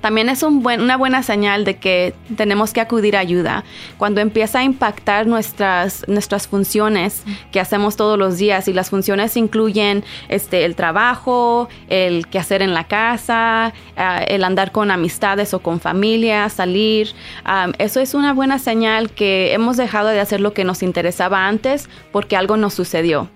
también 0.00 0.28
es 0.28 0.42
una 0.42 0.96
buena 0.96 1.22
señal 1.22 1.64
de 1.64 1.76
que 1.76 2.14
tenemos 2.36 2.72
que 2.72 2.80
acudir 2.80 3.16
a 3.16 3.20
ayuda. 3.20 3.64
Cuando 3.98 4.20
empieza 4.20 4.60
a 4.60 4.64
impactar 4.64 5.26
nuestras, 5.26 6.04
nuestras 6.08 6.48
funciones 6.48 7.22
que 7.52 7.60
hacemos 7.60 7.96
todos 7.96 8.18
los 8.18 8.38
días 8.38 8.66
y 8.66 8.72
las 8.72 8.90
funciones 8.90 9.36
incluyen 9.36 10.04
este, 10.28 10.64
el 10.64 10.74
trabajo, 10.74 11.68
el 11.88 12.26
quehacer 12.26 12.62
en 12.62 12.74
la 12.74 12.84
casa, 12.84 13.72
ah, 13.96 14.22
el 14.26 14.42
andar 14.42 14.72
con 14.72 14.90
amistades 14.90 15.54
o 15.54 15.60
con 15.60 15.80
familia, 15.80 16.48
salir. 16.48 17.12
Eso 17.78 18.00
es 18.00 18.14
una 18.14 18.32
buena 18.32 18.58
señal 18.58 19.10
que 19.10 19.52
hemos 19.52 19.76
dejado 19.76 20.08
de 20.08 20.20
hacer 20.20 20.40
lo 20.40 20.52
que 20.52 20.64
nos 20.64 20.82
interesaba 20.82 21.46
antes 21.46 21.88
porque 22.12 22.36
algo 22.36 22.56
nos 22.56 22.74
sucedió. 22.74 23.28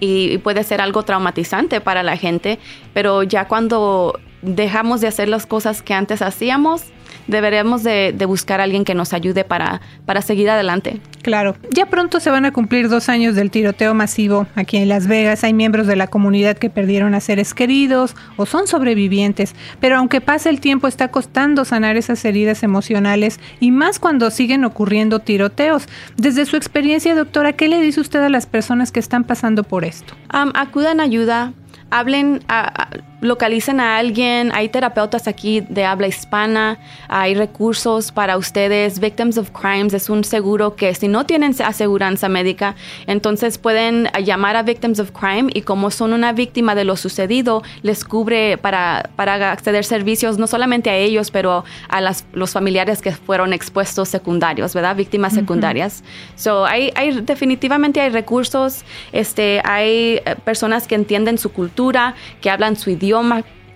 y 0.00 0.38
puede 0.38 0.64
ser 0.64 0.80
algo 0.80 1.04
traumatizante 1.04 1.80
para 1.80 2.02
la 2.02 2.16
gente, 2.16 2.58
pero 2.92 3.22
ya 3.22 3.46
cuando 3.46 4.18
dejamos 4.44 5.00
de 5.00 5.08
hacer 5.08 5.28
las 5.28 5.46
cosas 5.46 5.82
que 5.82 5.94
antes 5.94 6.22
hacíamos, 6.22 6.84
deberemos 7.26 7.82
de, 7.82 8.14
buscar 8.26 8.60
a 8.60 8.64
alguien 8.64 8.84
que 8.84 8.94
nos 8.94 9.12
ayude 9.12 9.44
para, 9.44 9.80
para 10.06 10.22
seguir 10.22 10.50
adelante. 10.50 11.00
Claro, 11.22 11.56
ya 11.70 11.86
pronto 11.86 12.20
se 12.20 12.30
van 12.30 12.44
a 12.44 12.52
cumplir 12.52 12.88
dos 12.88 13.08
años 13.08 13.34
del 13.34 13.50
tiroteo 13.50 13.94
masivo 13.94 14.46
aquí 14.54 14.76
en 14.76 14.88
Las 14.88 15.06
Vegas. 15.06 15.44
Hay 15.44 15.54
miembros 15.54 15.86
de 15.86 15.96
la 15.96 16.06
comunidad 16.06 16.56
que 16.58 16.68
perdieron 16.68 17.14
a 17.14 17.20
seres 17.20 17.54
queridos 17.54 18.14
o 18.36 18.44
son 18.44 18.66
sobrevivientes, 18.66 19.54
pero 19.80 19.96
aunque 19.96 20.20
pase 20.20 20.50
el 20.50 20.60
tiempo 20.60 20.86
está 20.86 21.08
costando 21.08 21.64
sanar 21.64 21.96
esas 21.96 22.24
heridas 22.24 22.62
emocionales 22.62 23.40
y 23.60 23.70
más 23.70 23.98
cuando 23.98 24.30
siguen 24.30 24.64
ocurriendo 24.64 25.20
tiroteos. 25.20 25.86
Desde 26.16 26.44
su 26.44 26.56
experiencia, 26.56 27.14
doctora, 27.14 27.54
¿qué 27.54 27.68
le 27.68 27.80
dice 27.80 28.00
usted 28.00 28.20
a 28.20 28.28
las 28.28 28.46
personas 28.46 28.92
que 28.92 29.00
están 29.00 29.24
pasando 29.24 29.64
por 29.64 29.84
esto? 29.84 30.14
acudan 30.28 31.00
ayuda, 31.00 31.52
hablen, 31.90 32.40
a, 32.48 32.88
localicen 33.24 33.80
a 33.80 33.96
alguien. 33.96 34.52
Hay 34.54 34.68
terapeutas 34.68 35.26
aquí 35.26 35.62
de 35.62 35.84
habla 35.84 36.06
hispana, 36.06 36.78
hay 37.08 37.34
recursos 37.34 38.12
para 38.12 38.36
ustedes. 38.36 39.00
Victims 39.00 39.38
of 39.38 39.50
Crimes 39.50 39.94
es 39.94 40.10
un 40.10 40.24
seguro 40.24 40.76
que 40.76 40.94
si 40.94 41.08
no 41.08 41.24
tienen 41.24 41.54
aseguranza 41.64 42.28
médica, 42.28 42.76
entonces 43.06 43.56
pueden 43.56 44.10
llamar 44.22 44.56
a 44.56 44.62
Victims 44.62 45.00
of 45.00 45.10
Crime 45.12 45.50
y 45.54 45.62
como 45.62 45.90
son 45.90 46.12
una 46.12 46.32
víctima 46.32 46.74
de 46.74 46.84
lo 46.84 46.96
sucedido, 46.96 47.62
les 47.82 48.04
cubre 48.04 48.58
para, 48.58 49.08
para 49.16 49.52
acceder 49.52 49.86
servicios 49.86 50.36
no 50.36 50.46
solamente 50.46 50.90
a 50.90 50.96
ellos, 50.96 51.30
pero 51.30 51.64
a 51.88 52.02
las, 52.02 52.26
los 52.34 52.52
familiares 52.52 53.00
que 53.00 53.12
fueron 53.12 53.54
expuestos 53.54 54.10
secundarios, 54.10 54.74
¿verdad? 54.74 54.96
Víctimas 54.96 55.32
secundarias. 55.32 56.04
So, 56.36 56.66
hay, 56.66 56.92
hay, 56.94 57.22
definitivamente 57.22 58.02
hay 58.02 58.10
recursos, 58.10 58.84
este, 59.12 59.62
hay 59.64 60.20
eh, 60.26 60.36
personas 60.44 60.86
que 60.86 60.94
entienden 60.94 61.38
su 61.38 61.50
cultura, 61.52 62.14
que 62.42 62.50
hablan 62.50 62.76
su 62.76 62.90
idioma 62.90 63.13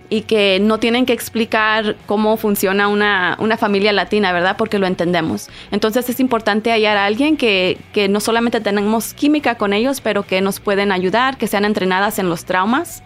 y 0.09 0.21
que 0.21 0.59
no 0.59 0.79
tienen 0.79 1.05
que 1.05 1.13
explicar 1.13 1.95
cómo 2.05 2.35
funciona 2.37 2.87
una, 2.87 3.37
familia 3.57 3.93
latina, 3.93 4.31
¿verdad? 4.31 4.57
Porque 4.57 4.79
lo 4.79 4.87
entendemos. 4.87 5.49
Entonces 5.71 6.09
es 6.09 6.19
importante 6.19 6.71
hallar 6.71 6.97
a 6.97 7.05
alguien 7.05 7.37
que, 7.37 7.77
no 8.09 8.19
solamente 8.19 8.59
tenemos 8.59 9.13
química 9.13 9.55
con 9.55 9.73
ellos, 9.73 10.01
pero 10.01 10.23
que 10.23 10.41
nos 10.41 10.59
pueden 10.59 10.91
ayudar, 10.91 11.37
que 11.37 11.47
sean 11.47 11.65
entrenadas 11.65 12.17
en 12.19 12.29
los 12.29 12.45
traumas. 12.45 13.03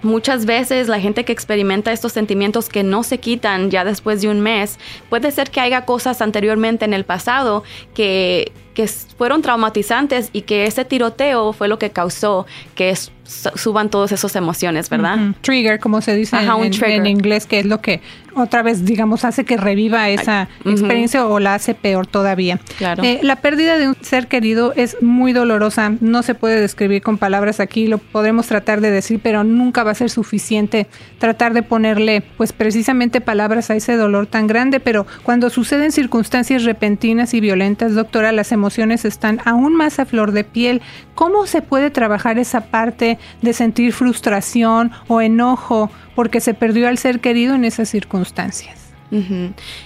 Muchas 0.00 0.46
veces 0.46 0.86
la 0.86 1.00
gente 1.00 1.24
que 1.24 1.32
experimenta 1.32 1.90
estos 1.90 2.12
sentimientos 2.12 2.68
que 2.68 2.84
no 2.84 3.02
se 3.02 3.18
quitan 3.18 3.68
ya 3.68 3.84
después 3.84 4.22
de 4.22 4.28
un 4.28 4.38
mes, 4.40 4.78
puede 5.08 5.32
ser 5.32 5.50
que 5.50 5.60
haya 5.60 5.84
cosas 5.84 6.22
anteriormente 6.22 6.84
en 6.84 6.94
el 6.94 7.04
pasado 7.04 7.64
que, 7.94 8.52
que 8.74 8.86
fueron 8.86 9.42
traumatizantes 9.42 10.30
y 10.32 10.42
que 10.42 10.66
ese 10.66 10.84
tiroteo 10.84 11.52
fue 11.52 11.66
lo 11.66 11.80
que 11.80 11.90
causó 11.90 12.46
que 12.76 12.90
suban 13.28 13.90
todas 13.90 14.10
esas 14.12 14.34
emociones, 14.36 14.88
¿verdad? 14.88 15.18
Trigger, 15.42 15.78
como 15.78 16.00
se 16.00 16.14
dice 16.14 16.36
en, 16.38 17.06
inglés, 17.06 17.46
que 17.46 17.60
es 17.60 17.66
lo 17.66 17.80
que 17.80 18.00
otra 18.34 18.62
vez, 18.62 18.84
digamos, 18.84 19.24
hace 19.24 19.44
que 19.44 19.56
reviva 19.56 20.08
esa 20.08 20.48
experiencia 20.64 21.26
o 21.26 21.40
la 21.40 21.54
hace 21.54 21.74
peor 21.74 22.06
todavía. 22.06 22.60
Claro. 22.78 23.02
Eh, 23.02 23.20
la 23.22 23.36
pérdida 23.36 23.78
de 23.78 23.88
un 23.88 23.96
ser 24.00 24.28
querido 24.28 24.72
es 24.76 24.96
muy 25.02 25.32
dolorosa, 25.32 25.92
no 26.00 26.22
se 26.22 26.34
puede 26.34 26.60
describir 26.60 27.02
con 27.02 27.18
palabras 27.18 27.60
aquí, 27.60 27.86
lo 27.86 27.98
podemos 27.98 28.46
tratar 28.46 28.80
de 28.80 28.90
decir, 28.90 29.20
pero 29.22 29.44
nunca 29.44 29.82
va 29.82 29.90
a 29.90 29.94
ser 29.94 30.10
suficiente 30.10 30.86
tratar 31.18 31.52
de 31.52 31.62
ponerle, 31.62 32.22
pues 32.36 32.52
precisamente 32.52 33.20
palabras 33.20 33.70
a 33.70 33.76
ese 33.76 33.96
dolor 33.96 34.26
tan 34.26 34.46
grande, 34.46 34.80
pero 34.80 35.06
cuando 35.22 35.50
suceden 35.50 35.92
circunstancias 35.92 36.64
repentinas 36.64 37.34
y 37.34 37.40
violentas, 37.40 37.94
doctora, 37.94 38.32
las 38.32 38.52
emociones 38.52 39.04
están 39.04 39.40
aún 39.44 39.74
más 39.74 39.98
a 39.98 40.06
flor 40.06 40.32
de 40.32 40.44
piel. 40.44 40.80
¿Cómo 41.14 41.46
se 41.46 41.62
puede 41.62 41.90
trabajar 41.90 42.38
esa 42.38 42.66
parte 42.66 43.17
de 43.42 43.52
sentir 43.52 43.92
frustración 43.92 44.92
o 45.06 45.20
enojo 45.20 45.90
porque 46.14 46.40
se 46.40 46.54
perdió 46.54 46.88
al 46.88 46.98
ser 46.98 47.20
querido 47.20 47.54
en 47.54 47.64
esas 47.64 47.88
circunstancias? 47.88 48.88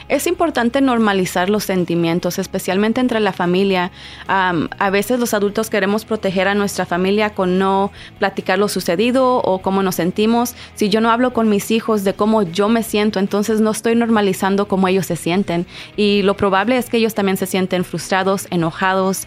Es 0.08 0.26
importante 0.26 0.80
normalizar 0.80 1.48
los 1.48 1.62
sentimientos, 1.64 2.38
especialmente 2.38 3.00
entre 3.00 3.20
la 3.20 3.32
familia. 3.32 3.92
a 4.26 4.90
veces 4.90 5.20
los 5.20 5.32
adultos 5.34 5.70
queremos 5.70 6.04
proteger 6.04 6.48
a 6.48 6.54
nuestra 6.54 6.86
familia 6.86 7.30
con 7.30 7.58
no 7.58 7.92
platicar 8.18 8.58
lo 8.58 8.68
sucedido 8.68 9.36
o 9.38 9.60
cómo 9.60 9.82
nos 9.82 9.96
sentimos. 9.96 10.54
Si 10.74 10.88
yo 10.88 11.00
no 11.00 11.10
hablo 11.10 11.32
con 11.32 11.48
mis 11.48 11.70
hijos 11.70 12.02
de 12.02 12.14
cómo 12.14 12.42
yo 12.42 12.68
me 12.68 12.82
siento, 12.82 13.20
entonces 13.20 13.60
no 13.60 13.70
estoy 13.70 13.94
normalizando 13.94 14.66
cómo 14.66 14.88
ellos 14.88 15.06
se 15.06 15.16
sienten. 15.16 15.66
Y 15.96 16.22
lo 16.22 16.36
probable 16.36 16.76
es 16.76 16.90
que 16.90 16.96
ellos 16.96 17.14
también 17.14 17.36
se 17.36 17.46
sienten 17.46 17.84
frustrados, 17.84 18.48
enojados, 18.50 19.26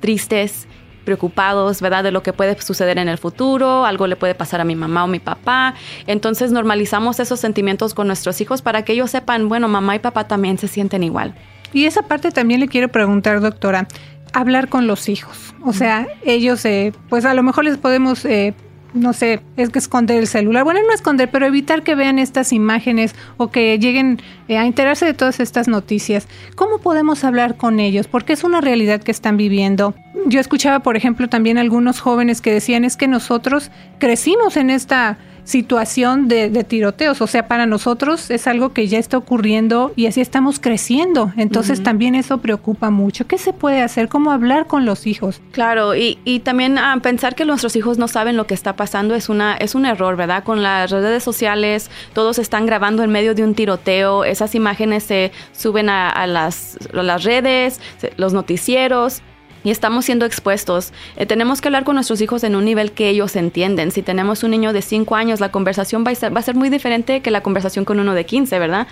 tristes 0.00 0.66
preocupados, 1.04 1.80
¿verdad? 1.80 2.02
De 2.04 2.10
lo 2.10 2.22
que 2.22 2.32
puede 2.32 2.60
suceder 2.60 2.98
en 2.98 3.08
el 3.08 3.18
futuro, 3.18 3.84
algo 3.84 4.06
le 4.06 4.16
puede 4.16 4.34
pasar 4.34 4.60
a 4.60 4.64
mi 4.64 4.74
mamá 4.74 5.04
o 5.04 5.06
mi 5.06 5.20
papá. 5.20 5.74
Entonces 6.06 6.52
normalizamos 6.52 7.20
esos 7.20 7.40
sentimientos 7.40 7.94
con 7.94 8.06
nuestros 8.06 8.40
hijos 8.40 8.62
para 8.62 8.82
que 8.82 8.92
ellos 8.92 9.10
sepan, 9.10 9.48
bueno, 9.48 9.68
mamá 9.68 9.96
y 9.96 9.98
papá 9.98 10.26
también 10.26 10.58
se 10.58 10.68
sienten 10.68 11.02
igual. 11.02 11.34
Y 11.72 11.86
esa 11.86 12.02
parte 12.02 12.30
también 12.30 12.60
le 12.60 12.68
quiero 12.68 12.88
preguntar, 12.88 13.40
doctora, 13.40 13.88
hablar 14.32 14.68
con 14.68 14.86
los 14.86 15.08
hijos. 15.08 15.54
O 15.64 15.72
sea, 15.72 16.06
ellos, 16.24 16.64
eh, 16.64 16.92
pues 17.08 17.24
a 17.24 17.34
lo 17.34 17.42
mejor 17.42 17.64
les 17.64 17.78
podemos 17.78 18.24
eh, 18.24 18.54
no 18.94 19.12
sé, 19.12 19.40
es 19.56 19.70
que 19.70 19.78
esconder 19.78 20.18
el 20.18 20.26
celular. 20.26 20.64
Bueno, 20.64 20.80
no 20.86 20.94
esconder, 20.94 21.28
pero 21.30 21.46
evitar 21.46 21.82
que 21.82 21.94
vean 21.94 22.18
estas 22.18 22.52
imágenes 22.52 23.14
o 23.36 23.50
que 23.50 23.78
lleguen 23.78 24.22
eh, 24.48 24.56
a 24.56 24.66
enterarse 24.66 25.04
de 25.04 25.14
todas 25.14 25.40
estas 25.40 25.68
noticias. 25.68 26.28
¿Cómo 26.54 26.78
podemos 26.78 27.24
hablar 27.24 27.56
con 27.56 27.80
ellos? 27.80 28.06
Porque 28.06 28.32
es 28.32 28.44
una 28.44 28.60
realidad 28.60 29.02
que 29.02 29.10
están 29.10 29.36
viviendo. 29.36 29.94
Yo 30.26 30.40
escuchaba, 30.40 30.80
por 30.80 30.96
ejemplo, 30.96 31.28
también 31.28 31.58
algunos 31.58 32.00
jóvenes 32.00 32.40
que 32.40 32.52
decían 32.52 32.84
es 32.84 32.96
que 32.96 33.08
nosotros 33.08 33.70
crecimos 33.98 34.56
en 34.56 34.70
esta 34.70 35.18
situación 35.44 36.28
de, 36.28 36.64
tiroteos. 36.64 37.20
O 37.20 37.26
sea, 37.26 37.46
para 37.48 37.66
nosotros 37.66 38.30
es 38.30 38.46
algo 38.46 38.72
que 38.72 38.88
ya 38.88 38.98
está 38.98 39.18
ocurriendo 39.18 39.92
y 39.96 40.06
así 40.06 40.20
estamos 40.20 40.58
creciendo. 40.58 41.32
Entonces 41.36 41.82
también 41.82 42.14
eso 42.14 42.38
preocupa 42.38 42.90
mucho. 42.90 43.26
¿Qué 43.26 43.38
se 43.38 43.52
puede 43.52 43.82
hacer? 43.82 44.08
¿Cómo 44.08 44.32
hablar 44.32 44.66
con 44.66 44.84
los 44.84 45.06
hijos? 45.06 45.40
Claro, 45.52 45.94
y, 45.94 46.18
y 46.24 46.40
también 46.40 46.78
ah, 46.78 46.98
pensar 47.02 47.34
que 47.34 47.44
nuestros 47.44 47.76
hijos 47.76 47.98
no 47.98 48.08
saben 48.08 48.36
lo 48.36 48.46
que 48.46 48.54
está 48.54 48.76
pasando 48.76 49.14
es, 49.14 49.28
una, 49.28 49.54
es 49.56 49.74
un 49.74 49.86
error, 49.86 50.16
¿verdad? 50.16 50.44
Con 50.44 50.62
las 50.62 50.90
redes 50.90 51.22
sociales, 51.22 51.90
todos 52.14 52.38
están 52.38 52.66
grabando 52.66 53.02
en 53.02 53.10
medio 53.10 53.34
de 53.34 53.44
un 53.44 53.54
tiroteo, 53.54 54.24
esas 54.24 54.54
imágenes 54.54 55.04
se 55.04 55.32
suben 55.52 55.88
a, 55.88 56.26
las, 56.26 56.78
a 56.92 57.02
las 57.02 57.24
redes, 57.24 57.80
los 58.16 58.32
noticieros 58.32 59.22
y 59.64 59.70
estamos 59.70 60.04
siendo 60.04 60.26
expuestos. 60.26 60.92
Eh, 61.16 61.26
tenemos 61.26 61.60
que 61.60 61.68
hablar 61.68 61.84
con 61.84 61.96
nuestros 61.96 62.20
hijos 62.20 62.44
en 62.44 62.54
un 62.54 62.64
nivel 62.64 62.92
que 62.92 63.08
ellos 63.08 63.34
entienden. 63.34 63.90
Si 63.90 64.02
tenemos 64.02 64.44
un 64.44 64.52
niño 64.52 64.72
de 64.72 64.82
5 64.82 65.16
años, 65.16 65.40
la 65.40 65.50
conversación 65.50 66.04
va 66.06 66.12
a, 66.12 66.14
ser, 66.14 66.36
va 66.36 66.40
a, 66.40 66.42
ser, 66.42 66.54
muy 66.54 66.68
diferente 66.68 67.20
que 67.22 67.30
la 67.30 67.42
conversación 67.42 67.84
con 67.84 67.98
uno 67.98 68.14
de 68.14 68.24
15, 68.24 68.58
¿verdad? 68.58 68.86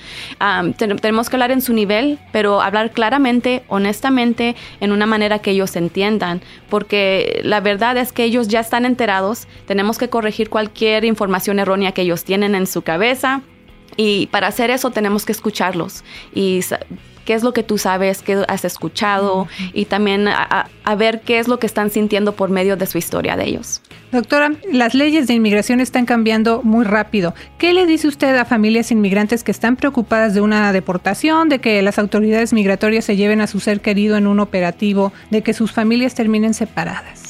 tenemos 0.76 1.28
que 1.28 1.36
hablar 1.36 1.50
en 1.50 1.60
su 1.60 1.72
nivel, 1.72 2.18
pero 2.32 2.62
hablar 2.62 2.90
claramente, 2.90 3.62
honestamente, 3.68 4.56
en 4.80 4.92
una 4.92 5.06
manera 5.06 5.38
que 5.40 5.50
ellos 5.50 5.76
entiendan, 5.76 6.40
porque 6.68 7.40
la 7.44 7.60
verdad 7.60 7.96
es 7.98 8.12
que 8.12 8.24
ellos 8.24 8.48
ya 8.48 8.60
están 8.60 8.84
enterados. 8.84 9.46
Tenemos 9.66 9.98
que 9.98 10.08
corregir 10.08 10.48
cualquier 10.48 11.04
información 11.04 11.58
errónea 11.58 11.92
que 11.92 12.02
ellos 12.02 12.24
tienen 12.24 12.54
en 12.54 12.66
su 12.66 12.82
cabeza. 12.82 13.42
Y 13.96 14.26
para 14.28 14.46
hacer 14.46 14.70
eso 14.70 14.90
tenemos 14.90 15.26
que 15.26 15.32
escucharlos 15.32 16.02
y 16.34 16.60
qué 17.24 17.34
es 17.34 17.42
lo 17.42 17.52
que 17.52 17.62
tú 17.62 17.78
sabes, 17.78 18.22
qué 18.22 18.44
has 18.48 18.64
escuchado 18.64 19.48
y 19.72 19.86
también 19.86 20.28
a, 20.28 20.68
ver 20.96 21.20
qué 21.20 21.38
es 21.38 21.48
lo 21.48 21.58
que 21.58 21.66
están 21.66 21.90
sintiendo 21.90 22.32
por 22.32 22.50
medio 22.50 22.76
de 22.76 22.86
su 22.86 22.98
historia 22.98 23.36
de 23.36 23.46
ellos. 23.46 23.80
Doctora, 24.10 24.52
las 24.70 24.94
leyes 24.94 25.26
de 25.26 25.34
inmigración 25.34 25.80
están 25.80 26.04
cambiando 26.04 26.62
muy 26.62 26.84
rápido. 26.84 27.34
¿Qué 27.58 27.72
le 27.72 27.86
dice 27.86 28.08
usted 28.08 28.36
a 28.36 28.44
familias 28.44 28.90
inmigrantes 28.90 29.42
que 29.42 29.50
están 29.50 29.76
preocupadas 29.76 30.34
de 30.34 30.42
una 30.42 30.72
deportación, 30.72 31.48
de 31.48 31.60
que 31.60 31.80
las 31.80 31.98
autoridades 31.98 32.52
migratorias 32.52 33.06
se 33.06 33.16
lleven 33.16 33.40
a 33.40 33.46
su 33.46 33.58
ser 33.58 33.80
querido 33.80 34.16
en 34.16 34.26
un 34.26 34.40
operativo, 34.40 35.12
de 35.30 35.42
que 35.42 35.54
sus 35.54 35.72
familias 35.72 36.14
terminen 36.14 36.52
separadas? 36.52 37.21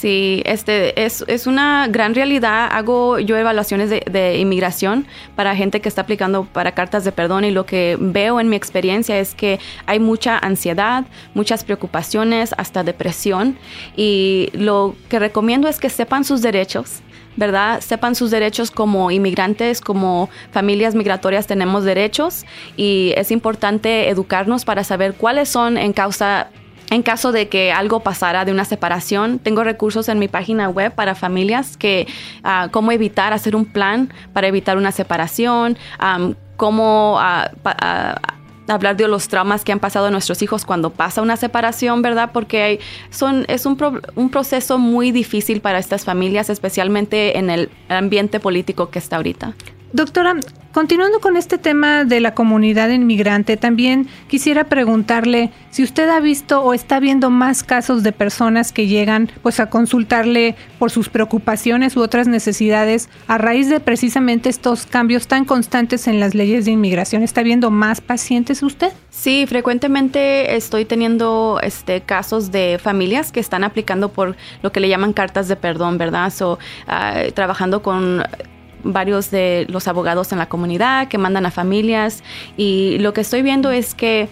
Sí, 0.00 0.40
este 0.46 1.04
es, 1.04 1.22
es, 1.28 1.46
una 1.46 1.86
gran 1.86 2.14
realidad. 2.14 2.70
Hago 2.72 3.18
yo 3.18 3.36
evaluaciones 3.36 3.90
de, 3.90 4.38
inmigración 4.38 5.06
para 5.36 5.54
gente 5.54 5.82
que 5.82 5.90
está 5.90 6.00
aplicando 6.00 6.44
para 6.44 6.72
cartas 6.72 7.04
de 7.04 7.12
perdón 7.12 7.44
y 7.44 7.50
lo 7.50 7.66
que 7.66 7.98
veo 8.00 8.40
en 8.40 8.48
mi 8.48 8.56
experiencia 8.56 9.18
es 9.18 9.34
que 9.34 9.60
hay 9.84 10.00
mucha 10.00 10.38
ansiedad, 10.38 11.04
muchas 11.34 11.64
preocupaciones, 11.64 12.54
hasta 12.56 12.82
depresión. 12.82 13.58
Y 13.94 14.48
lo 14.54 14.96
que 15.10 15.18
recomiendo 15.18 15.68
es 15.68 15.78
que 15.78 15.90
sepan 15.90 16.24
sus 16.24 16.40
derechos. 16.40 17.02
¿verdad? 17.36 17.80
Sepan 17.80 18.14
sus 18.14 18.30
derechos 18.30 18.70
como 18.70 19.10
inmigrantes, 19.10 19.80
como 19.80 20.30
familias 20.50 20.94
migratorias 20.94 21.46
tenemos 21.46 21.84
derechos 21.84 22.44
y 22.76 23.12
es 23.16 23.30
importante 23.30 24.08
educarnos 24.08 24.64
para 24.64 24.82
saber 24.82 25.14
cuáles 25.14 25.48
son 25.48 25.78
en 25.78 25.92
causa 25.92 26.50
en 26.90 27.02
caso 27.02 27.32
de 27.32 27.48
que 27.48 27.72
algo 27.72 28.00
pasara 28.00 28.44
de 28.44 28.52
una 28.52 28.64
separación, 28.64 29.38
tengo 29.38 29.64
recursos 29.64 30.08
en 30.08 30.18
mi 30.18 30.28
página 30.28 30.68
web 30.68 30.92
para 30.92 31.14
familias 31.14 31.76
que 31.76 32.06
uh, 32.44 32.68
cómo 32.70 32.92
evitar 32.92 33.32
hacer 33.32 33.54
un 33.56 33.64
plan 33.64 34.12
para 34.32 34.48
evitar 34.48 34.76
una 34.76 34.92
separación, 34.92 35.78
cómo 36.56 37.18
uh, 37.18 37.70
hablar 38.68 38.96
de 38.96 39.08
los 39.08 39.28
traumas 39.28 39.64
que 39.64 39.72
han 39.72 39.80
pasado 39.80 40.10
nuestros 40.10 40.42
hijos 40.42 40.64
cuando 40.64 40.90
pasa 40.90 41.22
una 41.22 41.36
separación, 41.36 42.02
¿verdad? 42.02 42.30
Porque 42.32 42.80
son, 43.10 43.44
es 43.48 43.66
un, 43.66 43.78
un, 44.14 44.30
proceso 44.30 44.78
muy 44.78 45.12
difícil 45.12 45.60
para 45.60 45.78
estas 45.78 46.04
familias, 46.04 46.50
especialmente 46.50 47.38
en 47.38 47.50
el 47.50 47.70
ambiente 47.88 48.40
político 48.40 48.90
que 48.90 48.98
está 48.98 49.16
ahorita. 49.16 49.54
Doctora, 49.92 50.36
continuando 50.72 51.18
con 51.18 51.36
este 51.36 51.58
tema 51.58 52.04
de 52.04 52.20
la 52.20 52.32
comunidad 52.32 52.90
inmigrante, 52.90 53.56
también 53.56 54.06
quisiera 54.28 54.62
preguntarle 54.62 55.50
si 55.70 55.82
usted 55.82 56.08
ha 56.08 56.20
visto 56.20 56.62
o 56.62 56.74
está 56.74 57.00
viendo 57.00 57.28
más 57.28 57.64
casos 57.64 58.04
de 58.04 58.12
personas 58.12 58.70
que 58.70 58.86
llegan 58.86 59.32
pues 59.42 59.58
a 59.58 59.68
consultarle 59.68 60.54
por 60.78 60.92
sus 60.92 61.08
preocupaciones 61.08 61.96
u 61.96 62.02
otras 62.02 62.28
necesidades 62.28 63.08
a 63.26 63.36
raíz 63.36 63.68
de 63.68 63.80
precisamente 63.80 64.48
estos 64.48 64.86
cambios 64.86 65.26
tan 65.26 65.44
constantes 65.44 66.06
en 66.06 66.20
las 66.20 66.36
leyes 66.36 66.66
de 66.66 66.70
inmigración. 66.70 67.24
¿Está 67.24 67.42
viendo 67.42 67.72
más 67.72 68.00
pacientes 68.00 68.62
usted? 68.62 68.92
Sí, 69.10 69.44
frecuentemente 69.48 70.54
estoy 70.54 70.84
teniendo 70.84 71.58
este 71.64 72.02
casos 72.02 72.52
de 72.52 72.78
familias 72.80 73.32
que 73.32 73.40
están 73.40 73.64
aplicando 73.64 74.12
por 74.12 74.36
lo 74.62 74.70
que 74.70 74.78
le 74.78 74.88
llaman 74.88 75.14
cartas 75.14 75.48
de 75.48 75.56
perdón, 75.56 75.98
¿verdad? 75.98 76.32
O 76.42 76.60
ah, 76.86 77.22
trabajando 77.34 77.82
con 77.82 78.22
varios 78.84 79.30
de 79.30 79.66
los 79.68 79.88
abogados 79.88 80.32
en 80.32 80.38
la 80.38 80.48
comunidad 80.48 81.08
que 81.08 81.18
mandan 81.18 81.46
a 81.46 81.50
familias 81.50 82.22
y 82.56 82.98
lo 82.98 83.12
que 83.12 83.20
estoy 83.22 83.42
viendo 83.42 83.70
es 83.70 83.94
que 83.94 84.28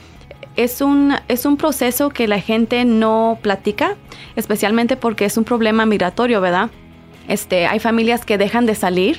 es 0.56 0.80
un, 0.80 1.14
es 1.28 1.46
un 1.46 1.56
proceso 1.56 2.10
que 2.10 2.26
la 2.26 2.40
gente 2.40 2.84
no 2.84 3.38
platica, 3.42 3.96
especialmente 4.34 4.96
porque 4.96 5.24
es 5.24 5.36
un 5.36 5.44
problema 5.44 5.86
migratorio, 5.86 6.40
¿verdad? 6.40 6.70
Este, 7.28 7.66
hay 7.66 7.78
familias 7.78 8.24
que 8.24 8.38
dejan 8.38 8.66
de 8.66 8.74
salir 8.74 9.18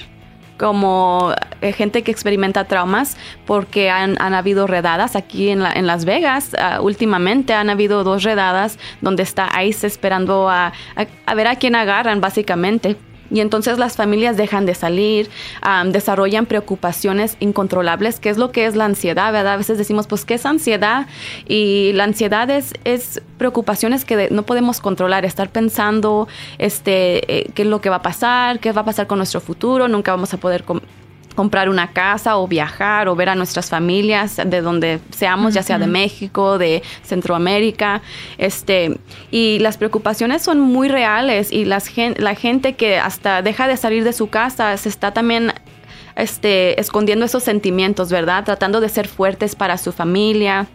como 0.57 1.33
eh, 1.61 1.71
gente 1.71 2.03
que 2.03 2.11
experimenta 2.11 2.65
traumas 2.65 3.15
porque 3.45 3.89
han, 3.89 4.19
habido 4.19 4.67
redadas 4.67 5.15
aquí 5.15 5.49
en, 5.49 5.65
en 5.65 5.87
Las 5.87 6.03
Vegas. 6.03 6.51
Ah, 6.59 6.81
últimamente 6.81 7.53
han 7.53 7.69
habido 7.69 8.03
dos 8.03 8.23
redadas 8.23 8.77
donde 8.99 9.23
está 9.23 9.49
ICE 9.63 9.87
esperando 9.87 10.49
a, 10.49 10.73
a 11.25 11.35
ver 11.35 11.47
a 11.47 11.55
quién 11.55 11.75
agarran 11.75 12.19
básicamente 12.19 12.97
y 13.31 13.41
entonces 13.41 13.77
las 13.77 13.95
familias 13.95 14.37
dejan 14.37 14.65
de 14.65 14.75
salir, 14.75 15.29
desarrollan 15.85 16.45
preocupaciones 16.45 17.37
incontrolables, 17.39 18.19
que 18.19 18.29
es 18.29 18.37
lo 18.37 18.51
que 18.51 18.65
es 18.65 18.75
la 18.75 18.85
ansiedad, 18.85 19.31
¿verdad? 19.31 19.53
A 19.53 19.57
veces 19.57 19.77
decimos, 19.77 20.07
pues, 20.07 20.25
¿qué 20.25 20.35
es 20.35 20.45
ansiedad? 20.45 21.07
Y 21.47 21.91
la 21.93 22.05
ansiedad 22.05 22.49
es, 22.49 22.73
es 22.83 23.21
preocupaciones 23.37 24.05
que 24.05 24.29
no 24.31 24.43
podemos 24.43 24.81
controlar, 24.81 25.25
estar 25.25 25.49
pensando 25.49 26.27
este, 26.57 27.39
eh, 27.39 27.51
qué 27.53 27.63
es 27.63 27.67
lo 27.67 27.81
que 27.81 27.89
va 27.89 27.97
a 27.97 28.01
pasar, 28.01 28.59
qué 28.59 28.71
va 28.71 28.81
a 28.81 28.85
pasar 28.85 29.07
con 29.07 29.17
nuestro 29.17 29.41
futuro, 29.41 29.87
nunca 29.87 30.11
vamos 30.11 30.33
a 30.33 30.37
poder 30.37 30.63
comprar 31.39 31.69
una 31.69 31.93
casa 31.93 32.35
o 32.35 32.49
viajar 32.49 33.07
o 33.07 33.15
ver 33.15 33.29
a 33.29 33.35
nuestras 33.35 33.69
familias 33.69 34.41
de 34.45 34.59
donde 34.59 34.99
seamos, 35.11 35.53
ya 35.53 35.63
sea 35.63 35.79
de 35.79 35.87
México, 35.87 36.57
de 36.57 36.83
Centroamérica, 37.01 38.01
este, 38.37 38.99
y 39.31 39.57
las 39.59 39.77
preocupaciones 39.77 40.41
son 40.41 40.59
muy 40.59 40.89
reales 40.89 41.53
y 41.53 41.63
las, 41.63 41.89
la 42.17 42.35
gente 42.35 42.73
que 42.73 42.99
hasta 42.99 43.41
deja 43.41 43.69
de 43.69 43.77
salir 43.77 44.03
de 44.03 44.11
su 44.11 44.27
casa 44.27 44.75
se 44.75 44.89
está 44.89 45.13
también 45.13 45.53
este, 46.17 46.77
escondiendo 46.77 47.23
esos 47.23 47.43
sentimientos, 47.43 48.11
¿verdad? 48.11 48.43
Tratando 48.43 48.81
de 48.81 48.89
ser 48.89 49.07
fuertes 49.07 49.55
para 49.55 49.77
su 49.77 49.93
familia 49.93 50.67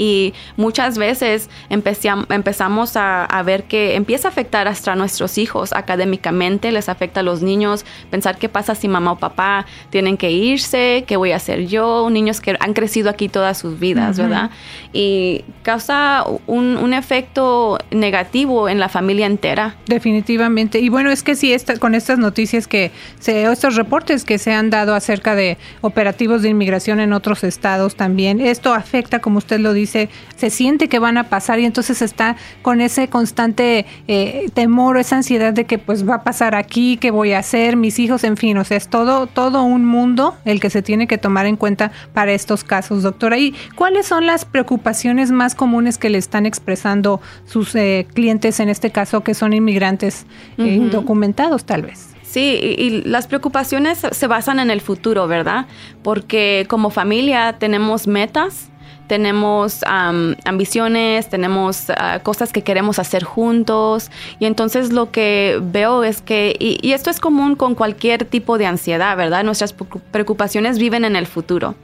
y 0.00 0.32
muchas 0.56 0.96
veces 0.96 1.50
empezamos 1.68 2.92
a, 2.96 3.42
ver 3.44 3.64
que 3.64 3.96
empieza 3.96 4.28
a 4.28 4.30
afectar 4.30 4.66
hasta 4.66 4.92
a 4.92 4.96
nuestros 4.96 5.36
hijos 5.36 5.74
académicamente, 5.74 6.72
les 6.72 6.88
afecta 6.88 7.20
a 7.20 7.22
los 7.22 7.42
niños, 7.42 7.84
pensar 8.10 8.38
qué 8.38 8.48
pasa 8.48 8.74
si 8.74 8.88
mamá 8.88 9.12
o 9.12 9.18
papá 9.18 9.66
tienen 9.90 10.16
que 10.16 10.30
irse, 10.30 11.04
qué 11.06 11.18
voy 11.18 11.32
a 11.32 11.36
hacer 11.36 11.66
yo, 11.66 12.08
niños 12.08 12.40
que 12.40 12.56
han 12.60 12.72
crecido 12.72 13.10
aquí 13.10 13.28
todas 13.28 13.58
sus 13.58 13.78
vidas, 13.78 14.16
¿verdad? 14.16 14.50
Y 14.94 15.44
causa 15.62 16.24
un, 16.46 16.90
efecto 16.94 17.78
negativo 17.90 18.68
en 18.68 18.80
la 18.80 18.88
familia 18.88 19.26
entera. 19.26 19.76
Definitivamente. 19.86 20.80
Y 20.80 20.88
bueno, 20.88 21.10
es 21.10 21.22
que 21.22 21.36
sí, 21.36 21.54
con 21.78 21.94
estas 21.94 22.18
noticias 22.18 22.66
que 22.66 22.90
se, 23.20 23.44
estos 23.44 23.76
reportes 23.76 24.24
que 24.24 24.38
se 24.38 24.52
han 24.52 24.70
dado 24.70 24.94
acerca 24.94 25.34
de 25.34 25.56
operativos 25.82 26.42
de 26.42 26.48
inmigración 26.48 27.00
en 27.00 27.12
otros 27.12 27.44
estados 27.44 27.94
también, 27.94 28.40
esto 28.40 28.74
afecta, 28.74 29.20
como 29.20 29.38
usted 29.38 29.60
lo 29.60 29.72
dice, 29.72 29.89
se 29.90 30.50
siente 30.50 30.88
que 30.88 30.98
van 30.98 31.18
a 31.18 31.24
pasar 31.24 31.60
y 31.60 31.64
entonces 31.64 32.02
está 32.02 32.36
con 32.62 32.80
ese 32.80 33.08
constante 33.08 33.86
eh, 34.08 34.50
temor, 34.54 34.98
esa 34.98 35.16
ansiedad 35.16 35.52
de 35.52 35.64
que 35.64 35.78
pues 35.78 36.08
va 36.08 36.16
a 36.16 36.22
pasar 36.22 36.54
aquí, 36.54 36.96
qué 36.96 37.10
voy 37.10 37.32
a 37.32 37.38
hacer, 37.38 37.76
mis 37.76 37.98
hijos, 37.98 38.24
en 38.24 38.36
fin, 38.36 38.56
o 38.58 38.64
sea, 38.64 38.76
es 38.76 38.88
todo, 38.88 39.26
todo 39.26 39.62
un 39.62 39.84
mundo 39.84 40.36
el 40.44 40.60
que 40.60 40.70
se 40.70 40.82
tiene 40.82 41.06
que 41.06 41.18
tomar 41.18 41.46
en 41.46 41.56
cuenta 41.56 41.92
para 42.12 42.32
estos 42.32 42.64
casos, 42.64 43.02
doctora. 43.02 43.38
¿Y 43.38 43.54
cuáles 43.74 44.06
son 44.06 44.26
las 44.26 44.44
preocupaciones 44.44 45.30
más 45.30 45.54
comunes 45.54 45.98
que 45.98 46.10
le 46.10 46.18
están 46.18 46.46
expresando 46.46 47.20
sus 47.46 47.74
eh, 47.74 48.06
clientes, 48.14 48.60
en 48.60 48.68
este 48.68 48.90
caso, 48.90 49.22
que 49.22 49.34
son 49.34 49.52
inmigrantes 49.52 50.26
eh, 50.58 50.64
indocumentados 50.66 51.64
tal 51.64 51.82
vez? 51.82 52.10
Sí, 52.22 52.76
y, 52.78 53.02
las 53.02 53.26
preocupaciones 53.26 54.06
se 54.10 54.26
basan 54.28 54.60
en 54.60 54.70
el 54.70 54.80
futuro, 54.80 55.26
¿verdad? 55.26 55.66
Porque 56.04 56.64
como 56.68 56.90
familia 56.90 57.56
tenemos 57.58 58.06
metas 58.06 58.69
tenemos 59.10 59.80
ambiciones, 59.82 61.28
tenemos 61.28 61.90
ah, 61.90 62.20
cosas 62.22 62.52
que 62.52 62.62
queremos 62.62 63.00
hacer 63.00 63.24
juntos 63.24 64.08
y 64.38 64.46
entonces 64.46 64.92
lo 64.92 65.10
que 65.10 65.58
veo 65.60 66.04
es 66.04 66.22
que, 66.22 66.54
y, 66.60 66.92
esto 66.92 67.10
es 67.10 67.18
común 67.18 67.56
con 67.56 67.74
cualquier 67.74 68.24
tipo 68.24 68.56
de 68.56 68.66
ansiedad, 68.66 69.16
¿verdad? 69.16 69.42
Nuestras 69.42 69.74
preocupaciones 70.12 70.78
viven 70.78 71.04
en 71.04 71.16
el 71.16 71.26
futuro 71.26 71.74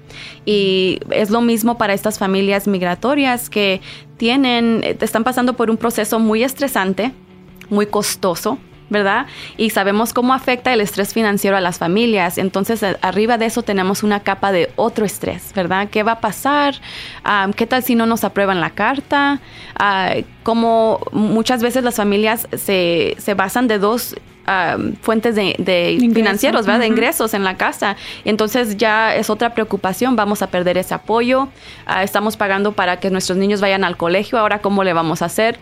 y 0.44 1.00
es 1.10 1.30
lo 1.30 1.40
mismo 1.40 1.78
para 1.78 1.94
estas 1.94 2.16
familias 2.16 2.68
migratorias 2.68 3.50
que 3.50 3.80
tienen, 4.18 4.84
están 4.84 5.24
pasando 5.24 5.54
por 5.54 5.68
un 5.68 5.78
proceso 5.78 6.20
muy 6.20 6.44
estresante, 6.44 7.10
muy 7.70 7.86
costoso, 7.86 8.56
¿verdad? 8.88 9.26
Y 9.56 9.70
sabemos 9.70 10.12
cómo 10.12 10.32
afecta 10.32 10.72
el 10.72 10.80
estrés 10.80 11.12
financiero 11.12 11.56
a 11.56 11.60
las 11.60 11.78
familias. 11.78 12.38
Entonces, 12.38 12.84
arriba 13.02 13.38
de 13.38 13.46
eso 13.46 13.62
tenemos 13.62 14.02
una 14.02 14.20
capa 14.20 14.52
de 14.52 14.70
otro 14.76 15.04
estrés, 15.04 15.52
¿verdad? 15.54 15.88
¿Qué 15.90 16.02
va 16.02 16.12
a 16.12 16.20
pasar? 16.20 16.76
¿Qué 17.56 17.66
tal 17.66 17.82
si 17.82 17.94
no 17.94 18.06
nos 18.06 18.24
aprueban 18.24 18.60
la 18.60 18.70
carta? 18.70 19.40
Ah, 19.78 20.14
como 20.42 21.00
muchas 21.12 21.62
veces 21.62 21.82
las 21.82 21.96
familias 21.96 22.46
se, 22.56 23.16
basan 23.36 23.66
de 23.68 23.78
dos 23.78 24.14
fuentes 25.00 25.34
de, 25.34 25.98
financieros, 26.14 26.66
¿verdad? 26.66 26.80
De 26.80 26.86
ingresos 26.86 27.34
en 27.34 27.42
la 27.42 27.56
casa. 27.56 27.96
Entonces 28.24 28.76
ya 28.76 29.16
es 29.16 29.28
otra 29.28 29.54
preocupación, 29.54 30.14
vamos 30.14 30.40
a 30.42 30.46
perder 30.46 30.78
ese 30.78 30.94
apoyo, 30.94 31.48
ah, 31.86 32.04
estamos 32.04 32.36
pagando 32.36 32.72
para 32.72 33.00
que 33.00 33.10
nuestros 33.10 33.36
niños 33.38 33.60
vayan 33.60 33.82
al 33.82 33.96
colegio, 33.96 34.38
ahora 34.38 34.60
cómo 34.60 34.84
le 34.84 34.92
vamos 34.92 35.22
a 35.22 35.24
hacer. 35.24 35.58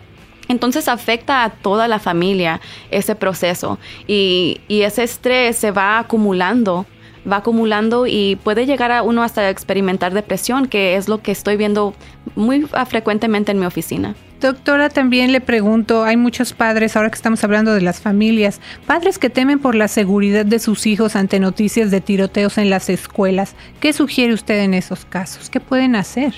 Entonces 0.47 0.87
afecta 0.87 1.43
a 1.43 1.49
toda 1.49 1.87
la 1.87 1.99
familia 1.99 2.61
ese 2.91 3.15
proceso 3.15 3.79
y, 4.07 4.61
ese 4.69 5.03
estrés 5.03 5.55
se 5.55 5.71
va 5.71 5.99
acumulando, 5.99 6.85
va 7.29 7.37
acumulando 7.37 8.05
y 8.07 8.37
puede 8.43 8.65
llegar 8.65 8.91
a 8.91 9.01
uno 9.01 9.23
hasta 9.23 9.49
experimentar 9.49 10.13
depresión, 10.13 10.67
que 10.67 10.95
es 10.95 11.07
lo 11.07 11.21
que 11.21 11.31
estoy 11.31 11.57
viendo 11.57 11.93
muy 12.35 12.67
frecuentemente 12.87 13.51
en 13.51 13.59
mi 13.59 13.65
oficina. 13.65 14.15
Doctora, 14.41 14.89
también 14.89 15.31
le 15.31 15.41
pregunto, 15.41 16.03
hay 16.03 16.17
muchos 16.17 16.53
padres, 16.53 16.95
ahora 16.95 17.09
que 17.09 17.15
estamos 17.15 17.43
hablando 17.43 17.73
de 17.73 17.81
las 17.81 18.01
familias, 18.01 18.59
padres 18.85 19.17
que 19.17 19.29
temen 19.29 19.59
por 19.59 19.75
la 19.75 19.87
seguridad 19.87 20.45
de 20.45 20.59
sus 20.59 20.85
hijos 20.85 21.15
ante 21.15 21.39
noticias 21.39 21.89
de 21.89 22.01
tiroteos 22.01 22.57
en 22.57 22.69
las 22.69 22.89
escuelas. 22.89 23.55
¿Qué 23.79 23.93
sugiere 23.93 24.33
usted 24.33 24.59
en 24.59 24.73
esos 24.73 25.05
casos? 25.05 25.49
¿Qué 25.49 25.59
pueden 25.59 25.95
hacer? 25.95 26.35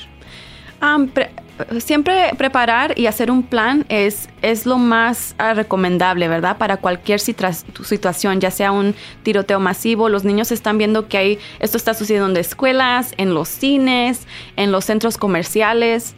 Siempre 1.79 2.31
preparar 2.37 2.97
y 2.97 3.07
hacer 3.07 3.31
un 3.31 3.43
plan 3.43 3.85
es, 3.89 4.29
es 4.41 4.65
lo 4.65 4.77
más 4.77 5.35
ah, 5.37 5.53
recomendable, 5.53 6.27
¿verdad? 6.27 6.57
Para 6.57 6.77
cualquier 6.77 7.19
situación, 7.19 8.39
ya 8.39 8.51
sea 8.51 8.71
un 8.71 8.95
tiroteo 9.23 9.59
masivo, 9.59 10.09
los 10.09 10.23
niños 10.23 10.51
están 10.51 10.77
viendo 10.77 11.07
que 11.07 11.17
hay, 11.17 11.39
esto 11.59 11.77
está 11.77 11.93
sucediendo 11.93 12.29
en 12.29 12.37
escuelas, 12.37 13.13
en 13.17 13.33
los 13.33 13.47
cines, 13.49 14.27
en 14.55 14.71
los 14.71 14.85
centros 14.85 15.17
comerciales. 15.17 16.15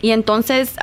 Y 0.00 0.10
entonces 0.10 0.74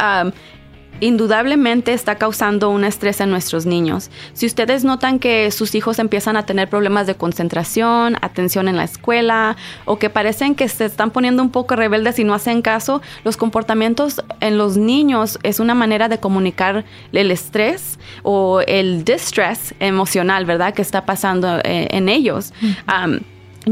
indudablemente 0.99 1.93
está 1.93 2.15
causando 2.15 2.69
un 2.69 2.83
estrés 2.83 3.21
en 3.21 3.29
nuestros 3.29 3.65
niños. 3.65 4.09
Si 4.33 4.45
ustedes 4.45 4.83
notan 4.83 5.19
que 5.19 5.51
sus 5.51 5.75
hijos 5.75 5.99
empiezan 5.99 6.37
a 6.37 6.45
tener 6.45 6.69
problemas 6.69 7.07
de 7.07 7.15
concentración, 7.15 8.17
atención 8.21 8.67
en 8.67 8.77
la 8.77 8.83
escuela 8.83 9.57
o 9.85 9.99
que 9.99 10.09
parecen 10.09 10.55
que 10.55 10.67
se 10.67 10.85
están 10.85 11.11
poniendo 11.11 11.43
un 11.43 11.49
poco 11.49 11.75
rebeldes 11.75 12.19
y 12.19 12.23
no 12.23 12.33
hacen 12.33 12.61
caso, 12.61 13.01
los 13.23 13.37
comportamientos 13.37 14.23
en 14.39 14.57
los 14.57 14.77
niños 14.77 15.39
es 15.43 15.59
una 15.59 15.73
manera 15.73 16.09
de 16.09 16.19
comunicar 16.19 16.85
el 17.11 17.31
estrés 17.31 17.99
o 18.23 18.61
el 18.67 19.03
distress 19.03 19.73
emocional, 19.79 20.45
¿verdad? 20.45 20.73
Que 20.73 20.81
está 20.81 21.05
pasando 21.05 21.59
eh, 21.63 21.87
en 21.91 22.09
ellos. 22.09 22.53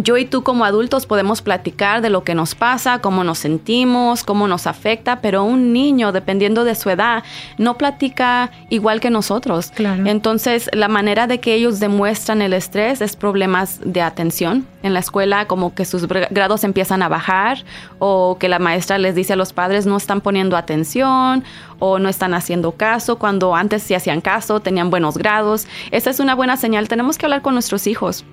Yo 0.04 0.18
y 0.18 0.26
tú 0.26 0.44
como 0.44 0.66
adultos 0.66 1.06
podemos 1.06 1.42
platicar 1.42 2.02
de 2.02 2.10
lo 2.10 2.24
que 2.24 2.36
nos 2.36 2.56
pasa, 2.56 3.00
cómo 3.00 3.24
nos 3.24 3.40
sentimos, 3.40 4.24
cómo 4.24 4.48
nos 4.48 4.68
afecta, 4.68 5.22
pero 5.22 5.44
un 5.44 5.74
niño, 5.74 6.12
dependiendo 6.12 6.64
de 6.64 6.76
su 6.76 6.90
edad, 6.90 7.24
no 7.58 7.78
platica 7.78 8.52
igual 8.70 9.00
que 9.00 9.10
nosotros. 9.10 9.72
Entonces, 10.06 10.70
la 10.74 10.88
manera 10.88 11.28
de 11.28 11.40
que 11.40 11.54
ellos 11.54 11.80
demuestran 11.80 12.42
el 12.42 12.54
estrés 12.54 13.02
es 13.02 13.16
problemas 13.16 13.80
de 13.84 14.02
atención. 14.02 14.66
En 14.84 14.94
la 14.94 15.00
escuela, 15.00 15.46
como 15.48 15.74
que 15.74 15.86
sus 15.86 16.08
grados 16.08 16.64
empiezan 16.64 17.02
a 17.02 17.10
bajar 17.10 17.66
o 18.00 18.38
que 18.40 18.48
la 18.48 18.60
maestra 18.60 18.98
les 18.98 19.16
dice 19.16 19.34
a 19.34 19.36
los 19.36 19.54
padres 19.54 19.86
no 19.86 19.98
están 19.98 20.22
poniendo 20.22 20.56
atención 20.56 21.44
o 21.80 22.00
no 22.00 22.10
están 22.10 22.34
haciendo 22.34 22.72
caso, 22.72 23.18
cuando 23.18 23.56
antes 23.56 23.84
sí 23.84 23.94
hacían 23.94 24.22
caso, 24.22 24.60
tenían 24.60 24.90
buenos 24.90 25.18
grados. 25.18 25.68
Esa 25.92 26.10
es 26.10 26.20
una 26.20 26.36
buena 26.36 26.58
señal. 26.58 26.88
Tenemos 26.88 27.18
que 27.18 27.26
hablar 27.26 27.42
con 27.42 27.54
nuestros 27.54 27.88
hijos 27.88 28.26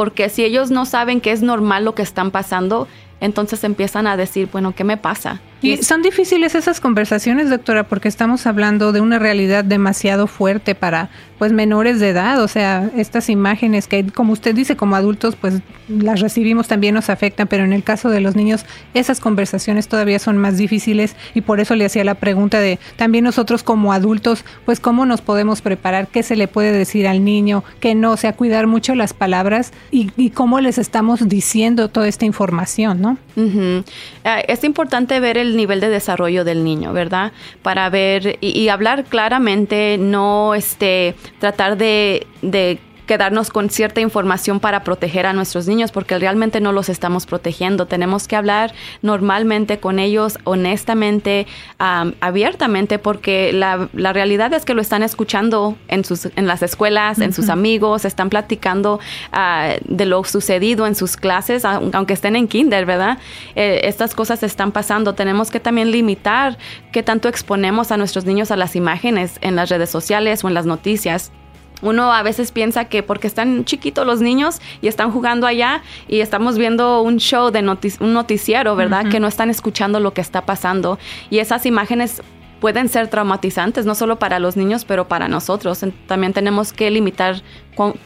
porque 0.00 0.30
si 0.30 0.42
ellos 0.42 0.70
no 0.70 0.86
saben 0.86 1.20
que 1.20 1.30
es 1.30 1.42
normal 1.42 1.84
lo 1.84 1.94
que 1.94 2.00
están 2.00 2.30
pasando, 2.30 2.88
entonces 3.20 3.64
empiezan 3.64 4.06
a 4.06 4.16
decir, 4.16 4.48
bueno, 4.50 4.74
¿qué 4.74 4.82
me 4.82 4.96
pasa? 4.96 5.42
Y 5.62 5.78
son 5.78 6.02
difíciles 6.02 6.54
esas 6.54 6.80
conversaciones, 6.80 7.50
doctora, 7.50 7.84
porque 7.84 8.08
estamos 8.08 8.46
hablando 8.46 8.92
de 8.92 9.00
una 9.00 9.18
realidad 9.18 9.64
demasiado 9.64 10.26
fuerte 10.26 10.74
para 10.74 11.10
pues 11.40 11.52
menores 11.52 12.00
de 12.00 12.10
edad, 12.10 12.42
o 12.42 12.48
sea, 12.48 12.90
estas 12.98 13.30
imágenes 13.30 13.86
que 13.86 14.04
como 14.04 14.34
usted 14.34 14.54
dice 14.54 14.76
como 14.76 14.94
adultos 14.94 15.36
pues 15.36 15.62
las 15.88 16.20
recibimos 16.20 16.68
también 16.68 16.94
nos 16.94 17.08
afectan, 17.08 17.48
pero 17.48 17.64
en 17.64 17.72
el 17.72 17.82
caso 17.82 18.10
de 18.10 18.20
los 18.20 18.36
niños 18.36 18.66
esas 18.92 19.20
conversaciones 19.20 19.88
todavía 19.88 20.18
son 20.18 20.36
más 20.36 20.58
difíciles 20.58 21.16
y 21.32 21.40
por 21.40 21.58
eso 21.60 21.76
le 21.76 21.86
hacía 21.86 22.04
la 22.04 22.14
pregunta 22.14 22.60
de 22.60 22.78
también 22.96 23.24
nosotros 23.24 23.62
como 23.62 23.94
adultos, 23.94 24.44
pues 24.66 24.80
cómo 24.80 25.06
nos 25.06 25.22
podemos 25.22 25.62
preparar, 25.62 26.08
qué 26.08 26.22
se 26.22 26.36
le 26.36 26.46
puede 26.46 26.72
decir 26.72 27.08
al 27.08 27.24
niño, 27.24 27.64
que 27.80 27.94
no, 27.94 28.12
o 28.12 28.16
sea, 28.18 28.34
cuidar 28.34 28.66
mucho 28.66 28.94
las 28.94 29.14
palabras 29.14 29.72
y, 29.90 30.10
cómo 30.34 30.60
les 30.60 30.76
estamos 30.76 31.26
diciendo 31.26 31.88
toda 31.88 32.06
esta 32.06 32.26
información, 32.26 33.00
¿no? 33.00 33.16
Ah, 34.24 34.40
es 34.40 34.62
importante 34.64 35.18
ver 35.20 35.38
el 35.38 35.49
nivel 35.56 35.80
de 35.80 35.88
desarrollo 35.88 36.44
del 36.44 36.64
niño, 36.64 36.92
¿verdad? 36.92 37.32
Para 37.62 37.88
ver 37.90 38.38
y, 38.40 38.68
hablar 38.68 39.04
claramente, 39.04 39.96
no 39.98 40.54
este, 40.54 41.14
tratar 41.38 41.76
de, 41.76 42.26
de 42.42 42.78
quedarnos 43.10 43.50
con 43.50 43.70
cierta 43.70 44.00
información 44.00 44.60
para 44.60 44.84
proteger 44.84 45.26
a 45.26 45.32
nuestros 45.32 45.66
niños 45.66 45.90
porque 45.90 46.16
realmente 46.16 46.60
no 46.60 46.70
los 46.70 46.88
estamos 46.88 47.26
protegiendo. 47.26 47.86
Tenemos 47.86 48.28
que 48.28 48.36
hablar 48.36 48.72
normalmente 49.02 49.80
con 49.80 49.98
ellos, 49.98 50.38
honestamente, 50.44 51.48
abiertamente, 51.78 53.00
porque 53.00 53.52
la, 53.52 53.88
realidad 54.12 54.54
es 54.54 54.64
que 54.64 54.74
lo 54.74 54.80
están 54.80 55.02
escuchando 55.02 55.76
en, 55.88 56.04
sus, 56.04 56.26
en 56.36 56.46
las 56.46 56.62
escuelas, 56.62 57.18
en 57.18 57.32
sus 57.32 57.48
amigos, 57.48 58.04
están 58.04 58.30
platicando 58.30 59.00
ah, 59.32 59.74
de 59.84 60.06
lo 60.06 60.22
sucedido 60.22 60.86
en 60.86 60.94
sus 60.94 61.16
clases, 61.16 61.64
aunque 61.64 62.12
estén 62.12 62.36
en 62.36 62.46
kinder, 62.46 62.86
¿verdad? 62.86 63.18
Eh, 63.56 63.80
estas 63.88 64.14
cosas 64.14 64.44
están 64.44 64.70
pasando. 64.70 65.16
Tenemos 65.16 65.50
que 65.50 65.58
también 65.58 65.90
limitar 65.90 66.58
qué 66.92 67.02
tanto 67.02 67.28
exponemos 67.28 67.90
a 67.90 67.96
nuestros 67.96 68.24
niños 68.24 68.52
a 68.52 68.56
las 68.56 68.76
imágenes 68.76 69.38
en 69.40 69.56
las 69.56 69.68
redes 69.68 69.90
sociales 69.90 70.44
o 70.44 70.48
en 70.48 70.54
las 70.54 70.64
noticias 70.64 71.32
uno 71.82 72.12
a 72.12 72.22
veces 72.22 72.52
piensa 72.52 72.86
que 72.86 73.02
porque 73.02 73.26
están 73.26 73.64
chiquitos 73.64 74.06
los 74.06 74.20
niños 74.20 74.60
y 74.82 74.88
están 74.88 75.10
jugando 75.10 75.46
allá 75.46 75.82
y 76.08 76.20
estamos 76.20 76.58
viendo 76.58 77.02
un 77.02 77.18
show 77.18 77.50
de 77.50 77.60
un 78.00 78.12
noticiero, 78.12 78.76
¿verdad? 78.76 79.08
Que 79.08 79.20
no 79.20 79.28
están 79.28 79.50
escuchando 79.50 80.00
lo 80.00 80.12
que 80.12 80.20
está 80.20 80.46
pasando. 80.46 80.98
Y 81.30 81.38
esas 81.38 81.66
imágenes 81.66 82.22
pueden 82.60 82.88
ser 82.88 83.08
traumatizantes, 83.08 83.86
no 83.86 83.94
solo 83.94 84.18
para 84.18 84.38
los 84.38 84.56
niños, 84.56 84.84
pero 84.84 85.08
para 85.08 85.28
nosotros. 85.28 85.84
También 86.06 86.32
tenemos 86.32 86.72
que 86.72 86.90
limitar 86.90 87.42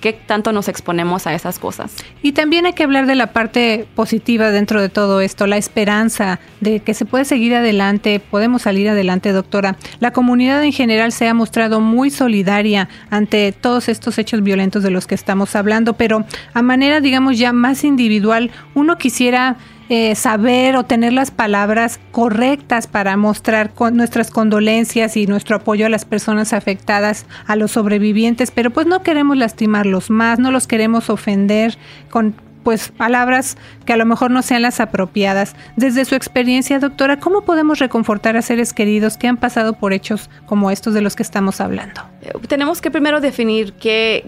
qué 0.01 0.13
tanto 0.13 0.53
nos 0.53 0.69
exponemos 0.69 1.27
a 1.27 1.35
esas 1.35 1.59
cosas. 1.59 1.95
Y 2.23 2.33
también 2.33 2.67
hay 2.67 2.73
que 2.75 2.85
hablar 2.85 3.07
de 3.07 3.15
la 3.15 3.33
parte 3.33 3.87
positiva 3.95 4.51
dentro 4.51 4.81
de 4.81 4.89
todo 4.89 5.21
esto, 5.21 5.47
la 5.47 5.57
esperanza 5.57 6.41
de 6.61 6.81
que 6.81 6.95
se 6.95 7.05
puede 7.05 7.25
seguir 7.25 7.55
adelante, 7.55 8.21
podemos 8.21 8.63
salir 8.63 8.89
adelante, 8.89 9.33
doctora. 9.33 9.77
La 10.01 10.13
comunidad 10.13 10.63
en 10.63 10.73
general 10.73 11.13
se 11.13 11.29
ha 11.29 11.35
mostrado 11.35 11.81
muy 11.81 12.11
solidaria 12.11 12.89
ante 13.11 13.53
todos 13.53 13.89
estos 13.89 14.19
hechos 14.19 14.43
violentos 14.43 14.83
de 14.83 14.91
los 14.91 15.07
que 15.07 15.15
estamos 15.15 15.57
hablando, 15.57 15.95
pero 15.95 16.25
a 16.53 16.63
manera, 16.63 17.01
digamos, 17.01 17.39
ya 17.39 17.53
más 17.53 17.85
individual, 17.85 18.51
uno 18.75 18.97
quisiera 18.99 19.57
eh, 19.91 20.15
saber 20.15 20.77
o 20.77 20.85
tener 20.85 21.13
las 21.13 21.31
palabras 21.31 22.01
correctas 22.11 22.87
para 22.87 23.19
mostrar 23.19 23.73
nuestras 23.93 24.31
condolencias 24.31 25.15
y 25.19 25.27
nuestro 25.27 25.57
apoyo 25.57 25.85
a 25.85 25.91
las 25.91 26.07
personas 26.07 26.55
afectadas, 26.55 27.27
a 27.47 27.55
los 27.55 27.73
sobrevivientes, 27.73 28.51
pero 28.51 28.71
pues 28.71 28.87
no 28.87 29.03
queremos 29.03 29.37
lastimarlos 29.55 30.11
más, 30.11 30.41
no 30.41 30.51
los 30.51 30.67
queremos 30.67 31.11
ofender 31.11 31.79
con 32.11 32.35
pues 32.65 32.89
palabras 32.89 33.57
que 33.85 33.93
a 33.93 33.97
lo 33.97 34.07
mejor 34.07 34.31
no 34.31 34.43
sean 34.43 34.63
las 34.63 34.81
apropiadas. 34.81 35.55
Desde 35.77 36.05
su 36.07 36.15
experiencia, 36.15 36.81
doctora, 36.81 37.21
¿cómo 37.21 37.43
podemos 37.43 37.79
reconfortar 37.79 38.37
a 38.37 38.43
seres 38.43 38.73
queridos 38.73 39.17
que 39.19 39.29
han 39.29 39.37
pasado 39.37 39.75
por 39.75 39.93
hechos 39.93 40.31
como 40.47 40.71
estos 40.71 40.95
de 40.95 41.03
los 41.03 41.15
que 41.15 41.23
estamos 41.23 41.61
hablando? 41.61 42.01
Eh, 42.23 42.33
tenemos 42.49 42.81
que 42.81 42.91
primero 42.91 43.21
definir 43.21 43.75
qué, 43.75 44.25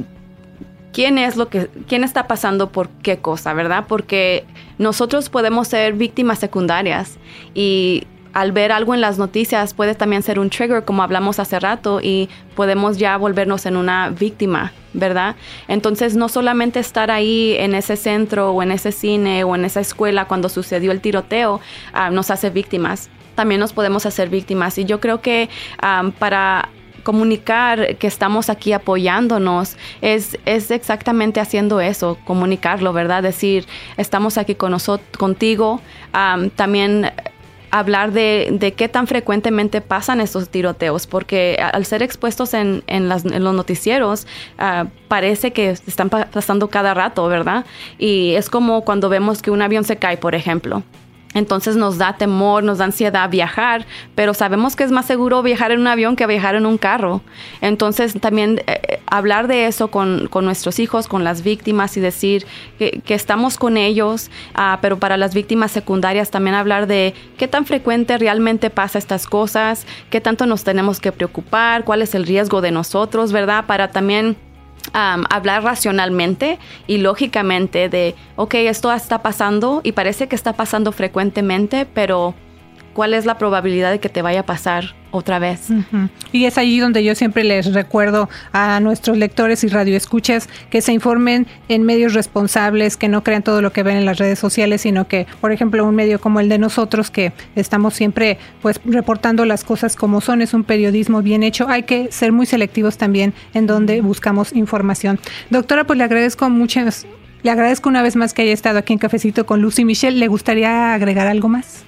quién 0.92 1.16
es 1.16 1.36
lo 1.36 1.48
que, 1.48 1.70
quién 1.88 2.04
está 2.04 2.26
pasando 2.28 2.70
por 2.70 2.90
qué 2.90 3.16
cosa, 3.16 3.54
¿verdad? 3.54 3.86
Porque 3.88 4.44
nosotros 4.78 5.30
podemos 5.30 5.68
ser 5.68 5.94
víctimas 5.94 6.38
secundarias 6.38 7.16
y 7.54 8.06
al 8.36 8.52
ver 8.52 8.70
algo 8.70 8.92
en 8.92 9.00
las 9.00 9.16
noticias 9.16 9.72
puede 9.72 9.94
también 9.94 10.22
ser 10.22 10.38
un 10.38 10.50
trigger, 10.50 10.84
como 10.84 11.02
hablamos 11.02 11.38
hace 11.38 11.58
rato, 11.58 12.00
y 12.02 12.28
podemos 12.54 12.98
ya 12.98 13.16
volvernos 13.16 13.64
en 13.64 13.78
una 13.78 14.10
víctima, 14.10 14.74
¿verdad? 14.92 15.36
Entonces, 15.68 16.16
no 16.16 16.28
solamente 16.28 16.78
estar 16.78 17.10
ahí 17.10 17.56
en 17.58 17.74
ese 17.74 17.96
centro 17.96 18.50
o 18.50 18.62
en 18.62 18.72
ese 18.72 18.92
cine 18.92 19.42
o 19.42 19.54
en 19.54 19.64
esa 19.64 19.80
escuela 19.80 20.26
cuando 20.26 20.50
sucedió 20.50 20.92
el 20.92 21.00
tiroteo 21.00 21.62
ah, 21.94 22.10
nos 22.10 22.30
hace 22.30 22.50
víctimas, 22.50 23.08
también 23.36 23.58
nos 23.58 23.72
podemos 23.72 24.04
hacer 24.04 24.28
víctimas. 24.28 24.76
Y 24.76 24.84
yo 24.84 25.00
creo 25.00 25.22
que 25.22 25.48
ah, 25.80 26.10
para 26.18 26.68
comunicar 27.04 27.96
que 27.96 28.06
estamos 28.06 28.50
aquí 28.50 28.74
apoyándonos 28.74 29.78
es, 30.02 30.38
es 30.44 30.70
exactamente 30.70 31.40
haciendo 31.40 31.80
eso, 31.80 32.18
comunicarlo, 32.26 32.92
¿verdad? 32.92 33.22
Decir, 33.22 33.64
estamos 33.96 34.36
aquí 34.36 34.56
con 34.56 34.76
contigo. 35.16 35.80
también 36.56 37.10
hablar 37.70 38.12
de, 38.12 38.48
de, 38.52 38.72
qué 38.72 38.88
tan 38.88 39.06
frecuentemente 39.06 39.80
pasan 39.80 40.20
estos 40.20 40.48
tiroteos, 40.48 41.06
porque 41.06 41.58
al 41.60 41.84
ser 41.84 42.02
expuestos 42.02 42.54
en, 42.54 42.82
en, 42.86 43.08
los 43.08 43.24
noticieros, 43.24 44.26
ah, 44.58 44.86
parece 45.08 45.52
que 45.52 45.70
están 45.70 46.10
pasando 46.10 46.68
cada 46.68 46.94
rato, 46.94 47.26
¿verdad? 47.28 47.64
Y 47.98 48.34
es 48.34 48.50
como 48.50 48.82
cuando 48.82 49.08
vemos 49.08 49.42
que 49.42 49.50
un 49.50 49.62
avión 49.62 49.84
se 49.84 49.96
cae, 49.96 50.16
por 50.16 50.34
ejemplo. 50.34 50.82
Entonces 51.34 51.76
nos 51.76 51.98
da 51.98 52.16
temor, 52.16 52.62
nos 52.62 52.78
da 52.78 52.86
ansiedad 52.86 53.28
viajar, 53.28 53.86
pero 54.14 54.32
sabemos 54.32 54.74
que 54.74 54.84
es 54.84 54.90
más 54.90 55.06
seguro 55.06 55.42
viajar 55.42 55.70
en 55.70 55.80
un 55.80 55.86
avión 55.86 56.16
que 56.16 56.26
viajar 56.26 56.54
en 56.54 56.64
un 56.64 56.78
carro. 56.78 57.20
Entonces 57.60 58.18
también 58.20 58.62
eh, 58.66 58.80
eh, 58.88 59.00
hablar 59.06 59.46
de 59.46 59.66
eso 59.66 59.88
con, 59.88 60.30
nuestros 60.42 60.78
hijos, 60.78 61.08
con 61.08 61.24
las 61.24 61.42
víctimas 61.42 61.96
y 61.96 62.00
decir 62.00 62.46
que, 62.78 63.02
estamos 63.08 63.58
con 63.58 63.76
ellos, 63.76 64.30
ah, 64.54 64.78
pero 64.80 64.98
para 64.98 65.16
las 65.16 65.34
víctimas 65.34 65.72
secundarias 65.72 66.30
también 66.30 66.54
hablar 66.54 66.86
de 66.86 67.14
qué 67.36 67.48
tan 67.48 67.66
frecuente 67.66 68.18
realmente 68.18 68.70
pasa 68.70 68.98
estas 68.98 69.26
cosas, 69.26 69.86
qué 70.10 70.20
tanto 70.20 70.46
nos 70.46 70.64
tenemos 70.64 71.00
que 71.00 71.12
preocupar, 71.12 71.84
cuál 71.84 72.02
es 72.02 72.14
el 72.14 72.26
riesgo 72.26 72.60
de 72.60 72.70
nosotros, 72.70 73.32
¿verdad? 73.32 73.66
Para 73.66 73.88
también 73.88 74.36
hablar 74.92 75.62
racionalmente 75.62 76.58
y 76.86 76.98
lógicamente 76.98 77.88
de, 77.88 78.14
ok, 78.36 78.54
esto 78.54 78.92
está 78.92 79.22
pasando 79.22 79.80
y 79.82 79.92
parece 79.92 80.28
que 80.28 80.36
está 80.36 80.52
pasando 80.52 80.92
frecuentemente, 80.92 81.86
pero 81.86 82.34
¿cuál 82.96 83.12
es 83.12 83.26
la 83.26 83.36
probabilidad 83.36 83.90
de 83.90 84.00
que 84.00 84.08
te 84.08 84.22
vaya 84.22 84.40
a 84.40 84.46
pasar 84.46 84.94
otra 85.10 85.38
vez. 85.38 85.68
Y 86.32 86.44
es 86.44 86.58
allí 86.58 86.78
donde 86.78 87.02
yo 87.02 87.14
siempre 87.14 87.44
les 87.44 87.72
recuerdo 87.72 88.28
a 88.52 88.78
nuestros 88.80 89.16
lectores 89.16 89.64
y 89.64 89.68
radioescuchas 89.68 90.48
que 90.70 90.82
se 90.82 90.92
informen 90.92 91.46
en 91.68 91.84
medios 91.84 92.14
responsables, 92.14 92.96
que 92.96 93.08
no 93.08 93.24
crean 93.24 93.42
todo 93.42 93.62
lo 93.62 93.72
que 93.72 93.82
ven 93.82 93.96
en 93.96 94.04
las 94.04 94.18
redes 94.18 94.38
sociales, 94.38 94.82
sino 94.82 95.08
que, 95.08 95.26
por 95.40 95.52
ejemplo, 95.52 95.84
un 95.84 95.94
medio 95.94 96.20
como 96.20 96.40
el 96.40 96.48
de 96.48 96.58
nosotros, 96.58 97.10
que 97.10 97.32
estamos 97.54 97.94
siempre 97.94 98.38
pues 98.62 98.80
reportando 98.84 99.44
las 99.44 99.64
cosas 99.64 99.96
como 99.96 100.20
son, 100.20 100.42
es 100.42 100.54
un 100.54 100.64
periodismo 100.64 101.22
bien 101.22 101.42
hecho. 101.42 101.68
Hay 101.68 101.84
que 101.84 102.10
ser 102.12 102.32
muy 102.32 102.46
selectivos 102.46 102.98
también 102.98 103.32
en 103.54 103.66
donde 103.66 104.00
buscamos 104.00 104.52
información. 104.52 105.18
Doctora, 105.50 105.84
pues 105.84 105.96
le 105.96 106.04
agradezco 106.04 106.48
muchas, 106.50 107.06
le 107.42 107.50
agradezco 107.50 107.88
una 107.88 108.02
vez 108.02 108.16
más 108.16 108.34
que 108.34 108.42
haya 108.42 108.52
estado 108.52 108.78
aquí 108.78 108.92
en 108.92 108.98
Cafecito 108.98 109.46
con 109.46 109.62
Lucy 109.62 109.84
Michelle. 109.84 110.18
¿Le 110.18 110.28
gustaría 110.28 110.94
agregar 110.94 111.26
algo 111.26 111.48
más? 111.48 111.86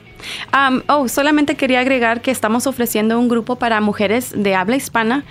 Oh, 0.88 1.09
solamente 1.09 1.57
quería 1.57 1.81
agregar 1.81 2.20
que 2.20 2.31
estamos 2.31 2.66
ofreciendo 2.66 3.18
un 3.18 3.28
grupo 3.28 3.57
para 3.57 3.81
mujeres 3.81 4.33
de 4.37 4.54
habla 4.54 4.76
hispana. 4.76 5.24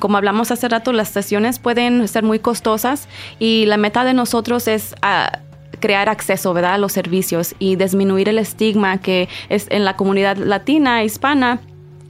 como 0.00 0.16
hablamos 0.16 0.50
hace 0.50 0.68
rato, 0.68 0.92
las 0.92 1.08
sesiones 1.08 1.58
pueden 1.58 2.08
ser 2.08 2.24
muy 2.24 2.38
costosas 2.38 3.08
y 3.38 3.66
la 3.66 3.76
meta 3.76 4.04
de 4.04 4.14
nosotros 4.14 4.68
es... 4.68 4.94
Ah, 5.02 5.40
crear 5.80 6.08
acceso 6.08 6.54
¿verdad? 6.54 6.74
a 6.74 6.78
los 6.78 6.92
servicios 6.92 7.56
y 7.58 7.74
disminuir 7.74 8.28
el 8.28 8.38
estigma 8.38 8.98
que 8.98 9.28
es 9.48 9.66
en 9.68 9.84
la 9.84 9.96
comunidad 9.96 10.36
latina, 10.36 11.02
hispana, 11.02 11.58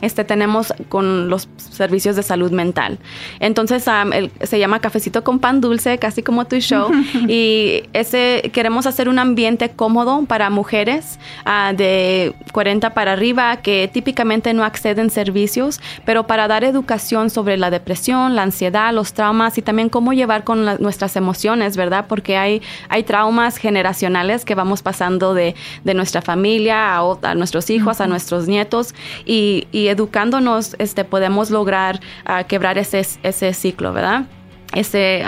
este, 0.02 0.24
tenemos 0.24 0.74
con 0.88 1.30
los 1.30 1.48
servicios 1.56 2.16
de 2.16 2.22
salud 2.22 2.50
mental. 2.50 2.98
Entonces 3.40 3.84
se 4.42 4.58
llama 4.58 4.80
Cafecito 4.80 5.24
con 5.24 5.38
Pan 5.38 5.60
Dulce, 5.60 5.98
casi 5.98 6.22
como 6.22 6.44
tu 6.44 6.56
show. 6.56 6.90
y 7.28 7.84
ese 7.92 8.50
queremos 8.52 8.86
hacer 8.86 9.08
un 9.08 9.18
ambiente 9.18 9.70
cómodo 9.70 10.24
para 10.26 10.50
mujeres 10.50 11.18
ah, 11.44 11.72
de 11.74 12.34
40 12.52 12.94
para 12.94 13.12
arriba 13.12 13.56
que 13.58 13.88
típicamente 13.92 14.52
no 14.52 14.64
acceden 14.64 15.08
servicios, 15.08 15.80
pero 16.04 16.26
para 16.26 16.48
dar 16.48 16.64
educación 16.64 17.30
sobre 17.30 17.56
la 17.56 17.70
depresión, 17.70 18.34
la 18.34 18.42
ansiedad, 18.42 18.92
los 18.92 19.12
traumas 19.12 19.56
y 19.56 19.62
también 19.62 19.88
cómo 19.88 20.12
llevar 20.12 20.42
con 20.42 20.64
nuestras 20.80 21.14
emociones, 21.14 21.76
¿verdad? 21.76 22.06
Porque 22.08 22.36
hay, 22.36 22.60
hay 22.88 23.04
traumas 23.04 23.56
generacionales 23.56 24.44
que 24.44 24.56
vamos 24.56 24.82
pasando 24.82 25.32
de, 25.32 25.54
de 25.84 25.94
nuestra 25.94 26.22
familia 26.22 26.96
a, 26.96 27.18
a 27.22 27.34
nuestros 27.36 27.70
hijos, 27.70 28.00
a 28.00 28.08
nuestros 28.08 28.48
nietos 28.48 28.94
y, 29.24 29.68
y 29.70 29.91
educándonos 29.92 30.74
este, 30.78 31.05
podemos 31.05 31.50
lograr 31.50 32.00
ah, 32.24 32.44
quebrar 32.44 32.78
ese, 32.78 33.07
ese 33.22 33.55
ciclo, 33.55 33.92
¿verdad? 33.92 34.24
Ese, 34.74 35.22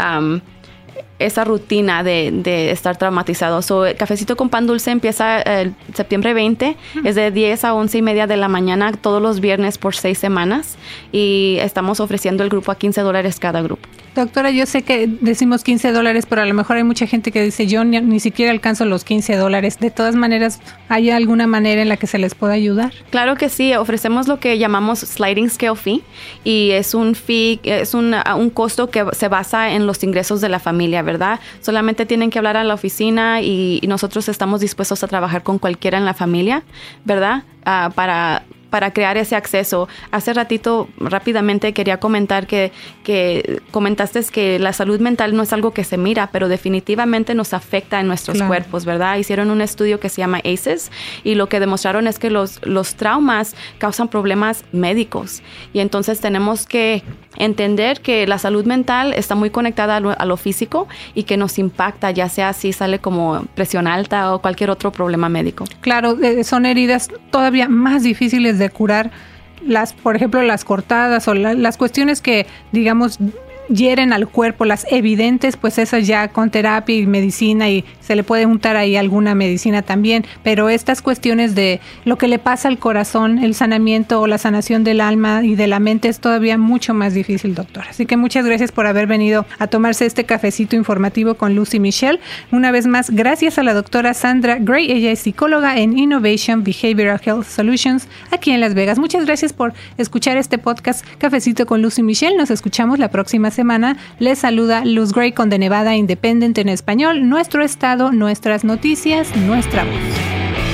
esa 1.27 1.45
rutina 1.45 2.03
de, 2.03 2.71
estar 2.71 2.97
traumatizado. 2.97 3.63
So, 3.63 3.85
Cafecito 3.97 4.37
con 4.37 4.49
Pan 4.49 4.67
Dulce 4.67 4.91
empieza 4.91 5.41
el 5.41 5.75
septiembre 5.95 6.35
20, 6.35 6.77
es 7.05 7.15
de 7.15 7.31
10 7.31 7.65
a 7.65 7.75
11 7.75 7.99
y 7.99 8.03
media 8.03 8.27
de 8.27 8.37
la 8.37 8.49
mañana 8.49 8.93
todos 8.93 9.21
los 9.21 9.41
viernes 9.41 9.79
por 9.79 9.95
seis 9.95 10.19
semanas 10.19 10.77
y 11.13 11.57
estamos 11.61 12.01
ofreciendo 12.01 12.43
el 12.43 12.51
grupo 12.51 12.73
a 12.73 12.77
15 12.77 13.01
dólares 13.01 13.39
cada 13.39 13.63
grupo. 13.63 13.89
Doctora, 14.15 14.53
yo 14.53 14.65
sé 14.65 14.83
que 14.83 15.09
decimos 15.09 15.65
15 15.65 15.91
dólares, 15.91 16.25
pero 16.29 16.43
a 16.43 16.45
lo 16.45 16.55
mejor 16.55 16.77
hay 16.77 16.85
mucha 16.85 17.05
gente 17.07 17.33
que 17.33 17.43
dice 17.43 17.67
yo 17.67 17.85
ni, 17.85 18.21
siquiera 18.21 18.53
alcanzo 18.53 18.85
los 18.85 19.03
15 19.03 19.35
dólares. 19.35 19.81
De 19.81 19.91
todas 19.91 20.15
maneras, 20.15 20.61
¿hay 20.89 21.11
alguna 21.11 21.49
manera 21.49 21.83
en 21.83 21.89
la 21.89 21.97
que 21.97 22.07
se 22.07 22.19
les 22.19 22.37
pueda 22.37 22.53
ayudar? 22.53 22.93
Claro 23.11 23.35
que 23.35 23.49
sí, 23.49 23.75
ofrecemos 23.75 24.29
lo 24.29 24.39
que 24.39 24.57
llamamos 24.57 25.01
sliding 25.01 25.51
scale 25.51 25.75
fee 25.75 26.03
y 26.45 26.71
es 26.71 26.95
un 26.95 27.17
fee, 27.17 27.59
es 27.65 27.93
un, 27.93 28.15
un 28.37 28.51
costo 28.51 28.89
que 28.89 29.05
se 29.13 29.27
basa 29.27 29.73
en 29.73 29.85
los 29.85 30.05
ingresos 30.05 30.41
de 30.41 30.49
la 30.49 30.61
familia, 30.61 31.03
¿verdad? 31.03 31.14
Solamente 31.61 32.07
tienen 32.07 32.31
que 32.31 32.39
hablar 32.39 32.57
a 32.57 32.65
la 32.65 32.75
oficina 32.75 33.41
y, 33.41 33.81
nosotros 33.95 34.29
estamos 34.29 34.61
dispuestos 34.61 35.05
a 35.05 35.09
trabajar 35.09 35.45
con 35.45 35.59
cualquiera 35.59 35.99
en 35.99 36.05
la 36.05 36.15
familia, 36.15 36.65
¿verdad? 37.05 37.45
Ah, 37.65 37.93
para 37.95 38.43
para 38.75 38.93
crear 38.93 39.17
ese 39.17 39.37
acceso. 39.37 39.89
Hace 40.11 40.33
ratito 40.33 40.89
rápidamente 40.99 41.73
quería 41.73 42.01
comentar 42.01 42.49
que, 42.49 42.73
que 43.05 43.63
comentaste 43.71 44.21
que 44.33 44.59
la 44.59 44.73
salud 44.73 44.99
mental 44.99 45.37
no 45.37 45.45
es 45.45 45.53
algo 45.53 45.71
que 45.73 45.85
se 45.85 45.97
mira, 45.97 46.31
pero 46.33 46.49
definitivamente 46.49 47.37
nos 47.37 47.55
afecta 47.55 48.01
en 48.01 48.09
nuestros 48.09 48.43
cuerpos, 48.43 48.85
¿verdad? 48.85 49.17
Hicieron 49.17 49.53
un 49.53 49.61
estudio 49.61 50.01
que 50.01 50.09
se 50.09 50.23
llama 50.23 50.39
ACEs 50.39 50.91
y 51.23 51.37
lo 51.37 51.49
que 51.49 51.61
demostraron 51.61 52.09
es 52.09 52.19
que 52.19 52.31
los, 52.31 52.59
los 52.67 52.97
traumas 52.97 53.55
causan 53.79 54.09
problemas 54.09 54.65
médicos 54.73 55.45
y 55.73 55.79
entonces 55.79 56.21
tenemos 56.21 56.67
que 56.67 57.05
entender 57.37 58.01
que 58.01 58.27
la 58.27 58.39
salud 58.39 58.65
mental 58.65 59.13
está 59.15 59.35
muy 59.35 59.51
conectada 59.51 59.97
a 59.97 60.25
lo, 60.25 60.37
físico 60.37 60.89
y 61.15 61.23
que 61.25 61.37
nos 61.37 61.59
impacta, 61.59 62.11
ya 62.11 62.29
sea 62.29 62.53
si 62.53 62.73
sale 62.73 62.99
como 62.99 63.45
presión 63.55 63.87
alta 63.87 64.35
o 64.35 64.41
cualquier 64.41 64.71
otro 64.71 64.91
problema 64.91 65.29
médico. 65.29 65.65
Claro, 65.81 66.19
eh, 66.21 66.45
son 66.45 66.67
heridas 66.67 67.09
todavía 67.31 67.69
más 67.69 68.03
difíciles 68.03 68.59
de 68.59 68.69
curar 68.71 69.11
las, 69.67 69.93
por 69.93 70.17
ejemplo, 70.17 70.43
las 70.43 70.65
cortadas 70.65 71.27
o 71.29 71.35
las 71.35 71.77
cuestiones 71.77 72.21
que, 72.21 72.47
digamos, 72.73 73.19
hieren 73.69 74.13
al 74.13 74.29
cuerpo, 74.29 74.65
las 74.65 74.87
evidentes, 74.91 75.57
pues 75.57 75.79
esas 75.79 76.07
ya 76.07 76.29
con 76.29 76.51
terapia 76.51 76.97
y 76.97 77.07
medicina 77.07 77.71
y 77.71 77.85
se 78.01 78.15
le 78.15 78.23
puede 78.23 78.45
juntar 78.45 78.77
ahí 78.77 78.97
alguna 78.97 79.35
medicina 79.35 79.83
también, 79.83 80.25
pero 80.43 80.69
estas 80.69 81.01
cuestiones 81.03 81.55
de 81.55 81.81
lo 82.05 82.19
que 82.19 82.29
le 82.29 82.39
pasa 82.39 82.69
al 82.69 82.79
corazón, 82.79 83.39
el 83.39 83.55
sanamiento 83.55 84.21
o 84.21 84.27
la 84.27 84.39
sanación 84.39 84.85
del 84.85 85.01
alma 85.01 85.43
y 85.43 85.55
de 85.55 85.67
la 85.67 85.81
mente 85.81 86.09
es 86.09 86.21
todavía 86.21 86.59
mucho 86.59 86.95
más 86.95 87.15
difícil, 87.15 87.55
doctor. 87.55 87.85
Así 87.89 88.07
que 88.07 88.17
muchas 88.17 88.45
gracias 88.45 88.73
por 88.73 88.87
haber 88.87 89.07
venido 89.07 89.47
a 89.59 89.67
tomarse 89.67 90.07
este 90.07 90.25
cafecito 90.25 90.77
informativo 90.77 91.35
con 91.35 91.55
Lucy 91.55 91.81
Michelle. 91.81 92.21
Una 92.53 92.71
vez 92.71 92.87
más, 92.87 93.11
gracias 93.11 93.59
a 93.59 93.63
la 93.63 93.75
doctora 93.75 94.15
Sandra 94.15 94.59
Gray, 94.61 94.91
ella 94.91 95.11
es 95.11 95.21
psicóloga 95.21 95.79
en 95.79 95.99
Innovation 95.99 96.63
Behavioral 96.63 97.21
Health 97.25 97.47
Solutions 97.47 98.09
aquí 98.31 98.51
en 98.51 98.61
Las 98.61 98.75
Vegas. 98.75 98.99
Muchas 98.99 99.25
gracias 99.25 99.53
por 99.53 99.73
escuchar 99.97 100.37
este 100.37 100.59
podcast 100.59 101.05
Cafecito 101.19 101.67
con 101.67 101.81
Lucy 101.81 102.03
Michelle. 102.03 102.37
Nos 102.37 102.51
escuchamos 102.51 102.99
la 102.99 103.09
próxima 103.09 103.51
semana. 103.55 103.97
Les 104.19 104.39
saluda 104.39 104.85
Luz 104.85 105.13
Gray 105.13 105.33
con 105.33 105.49
De 105.49 105.59
Nevada 105.59 105.97
Independent 105.97 106.59
en 106.59 106.69
español, 106.69 107.29
nuestro 107.29 107.65
estado, 107.65 108.13
nuestras 108.13 108.65
noticias, 108.65 109.35
nuestra 109.37 109.85
voz. 109.85 110.74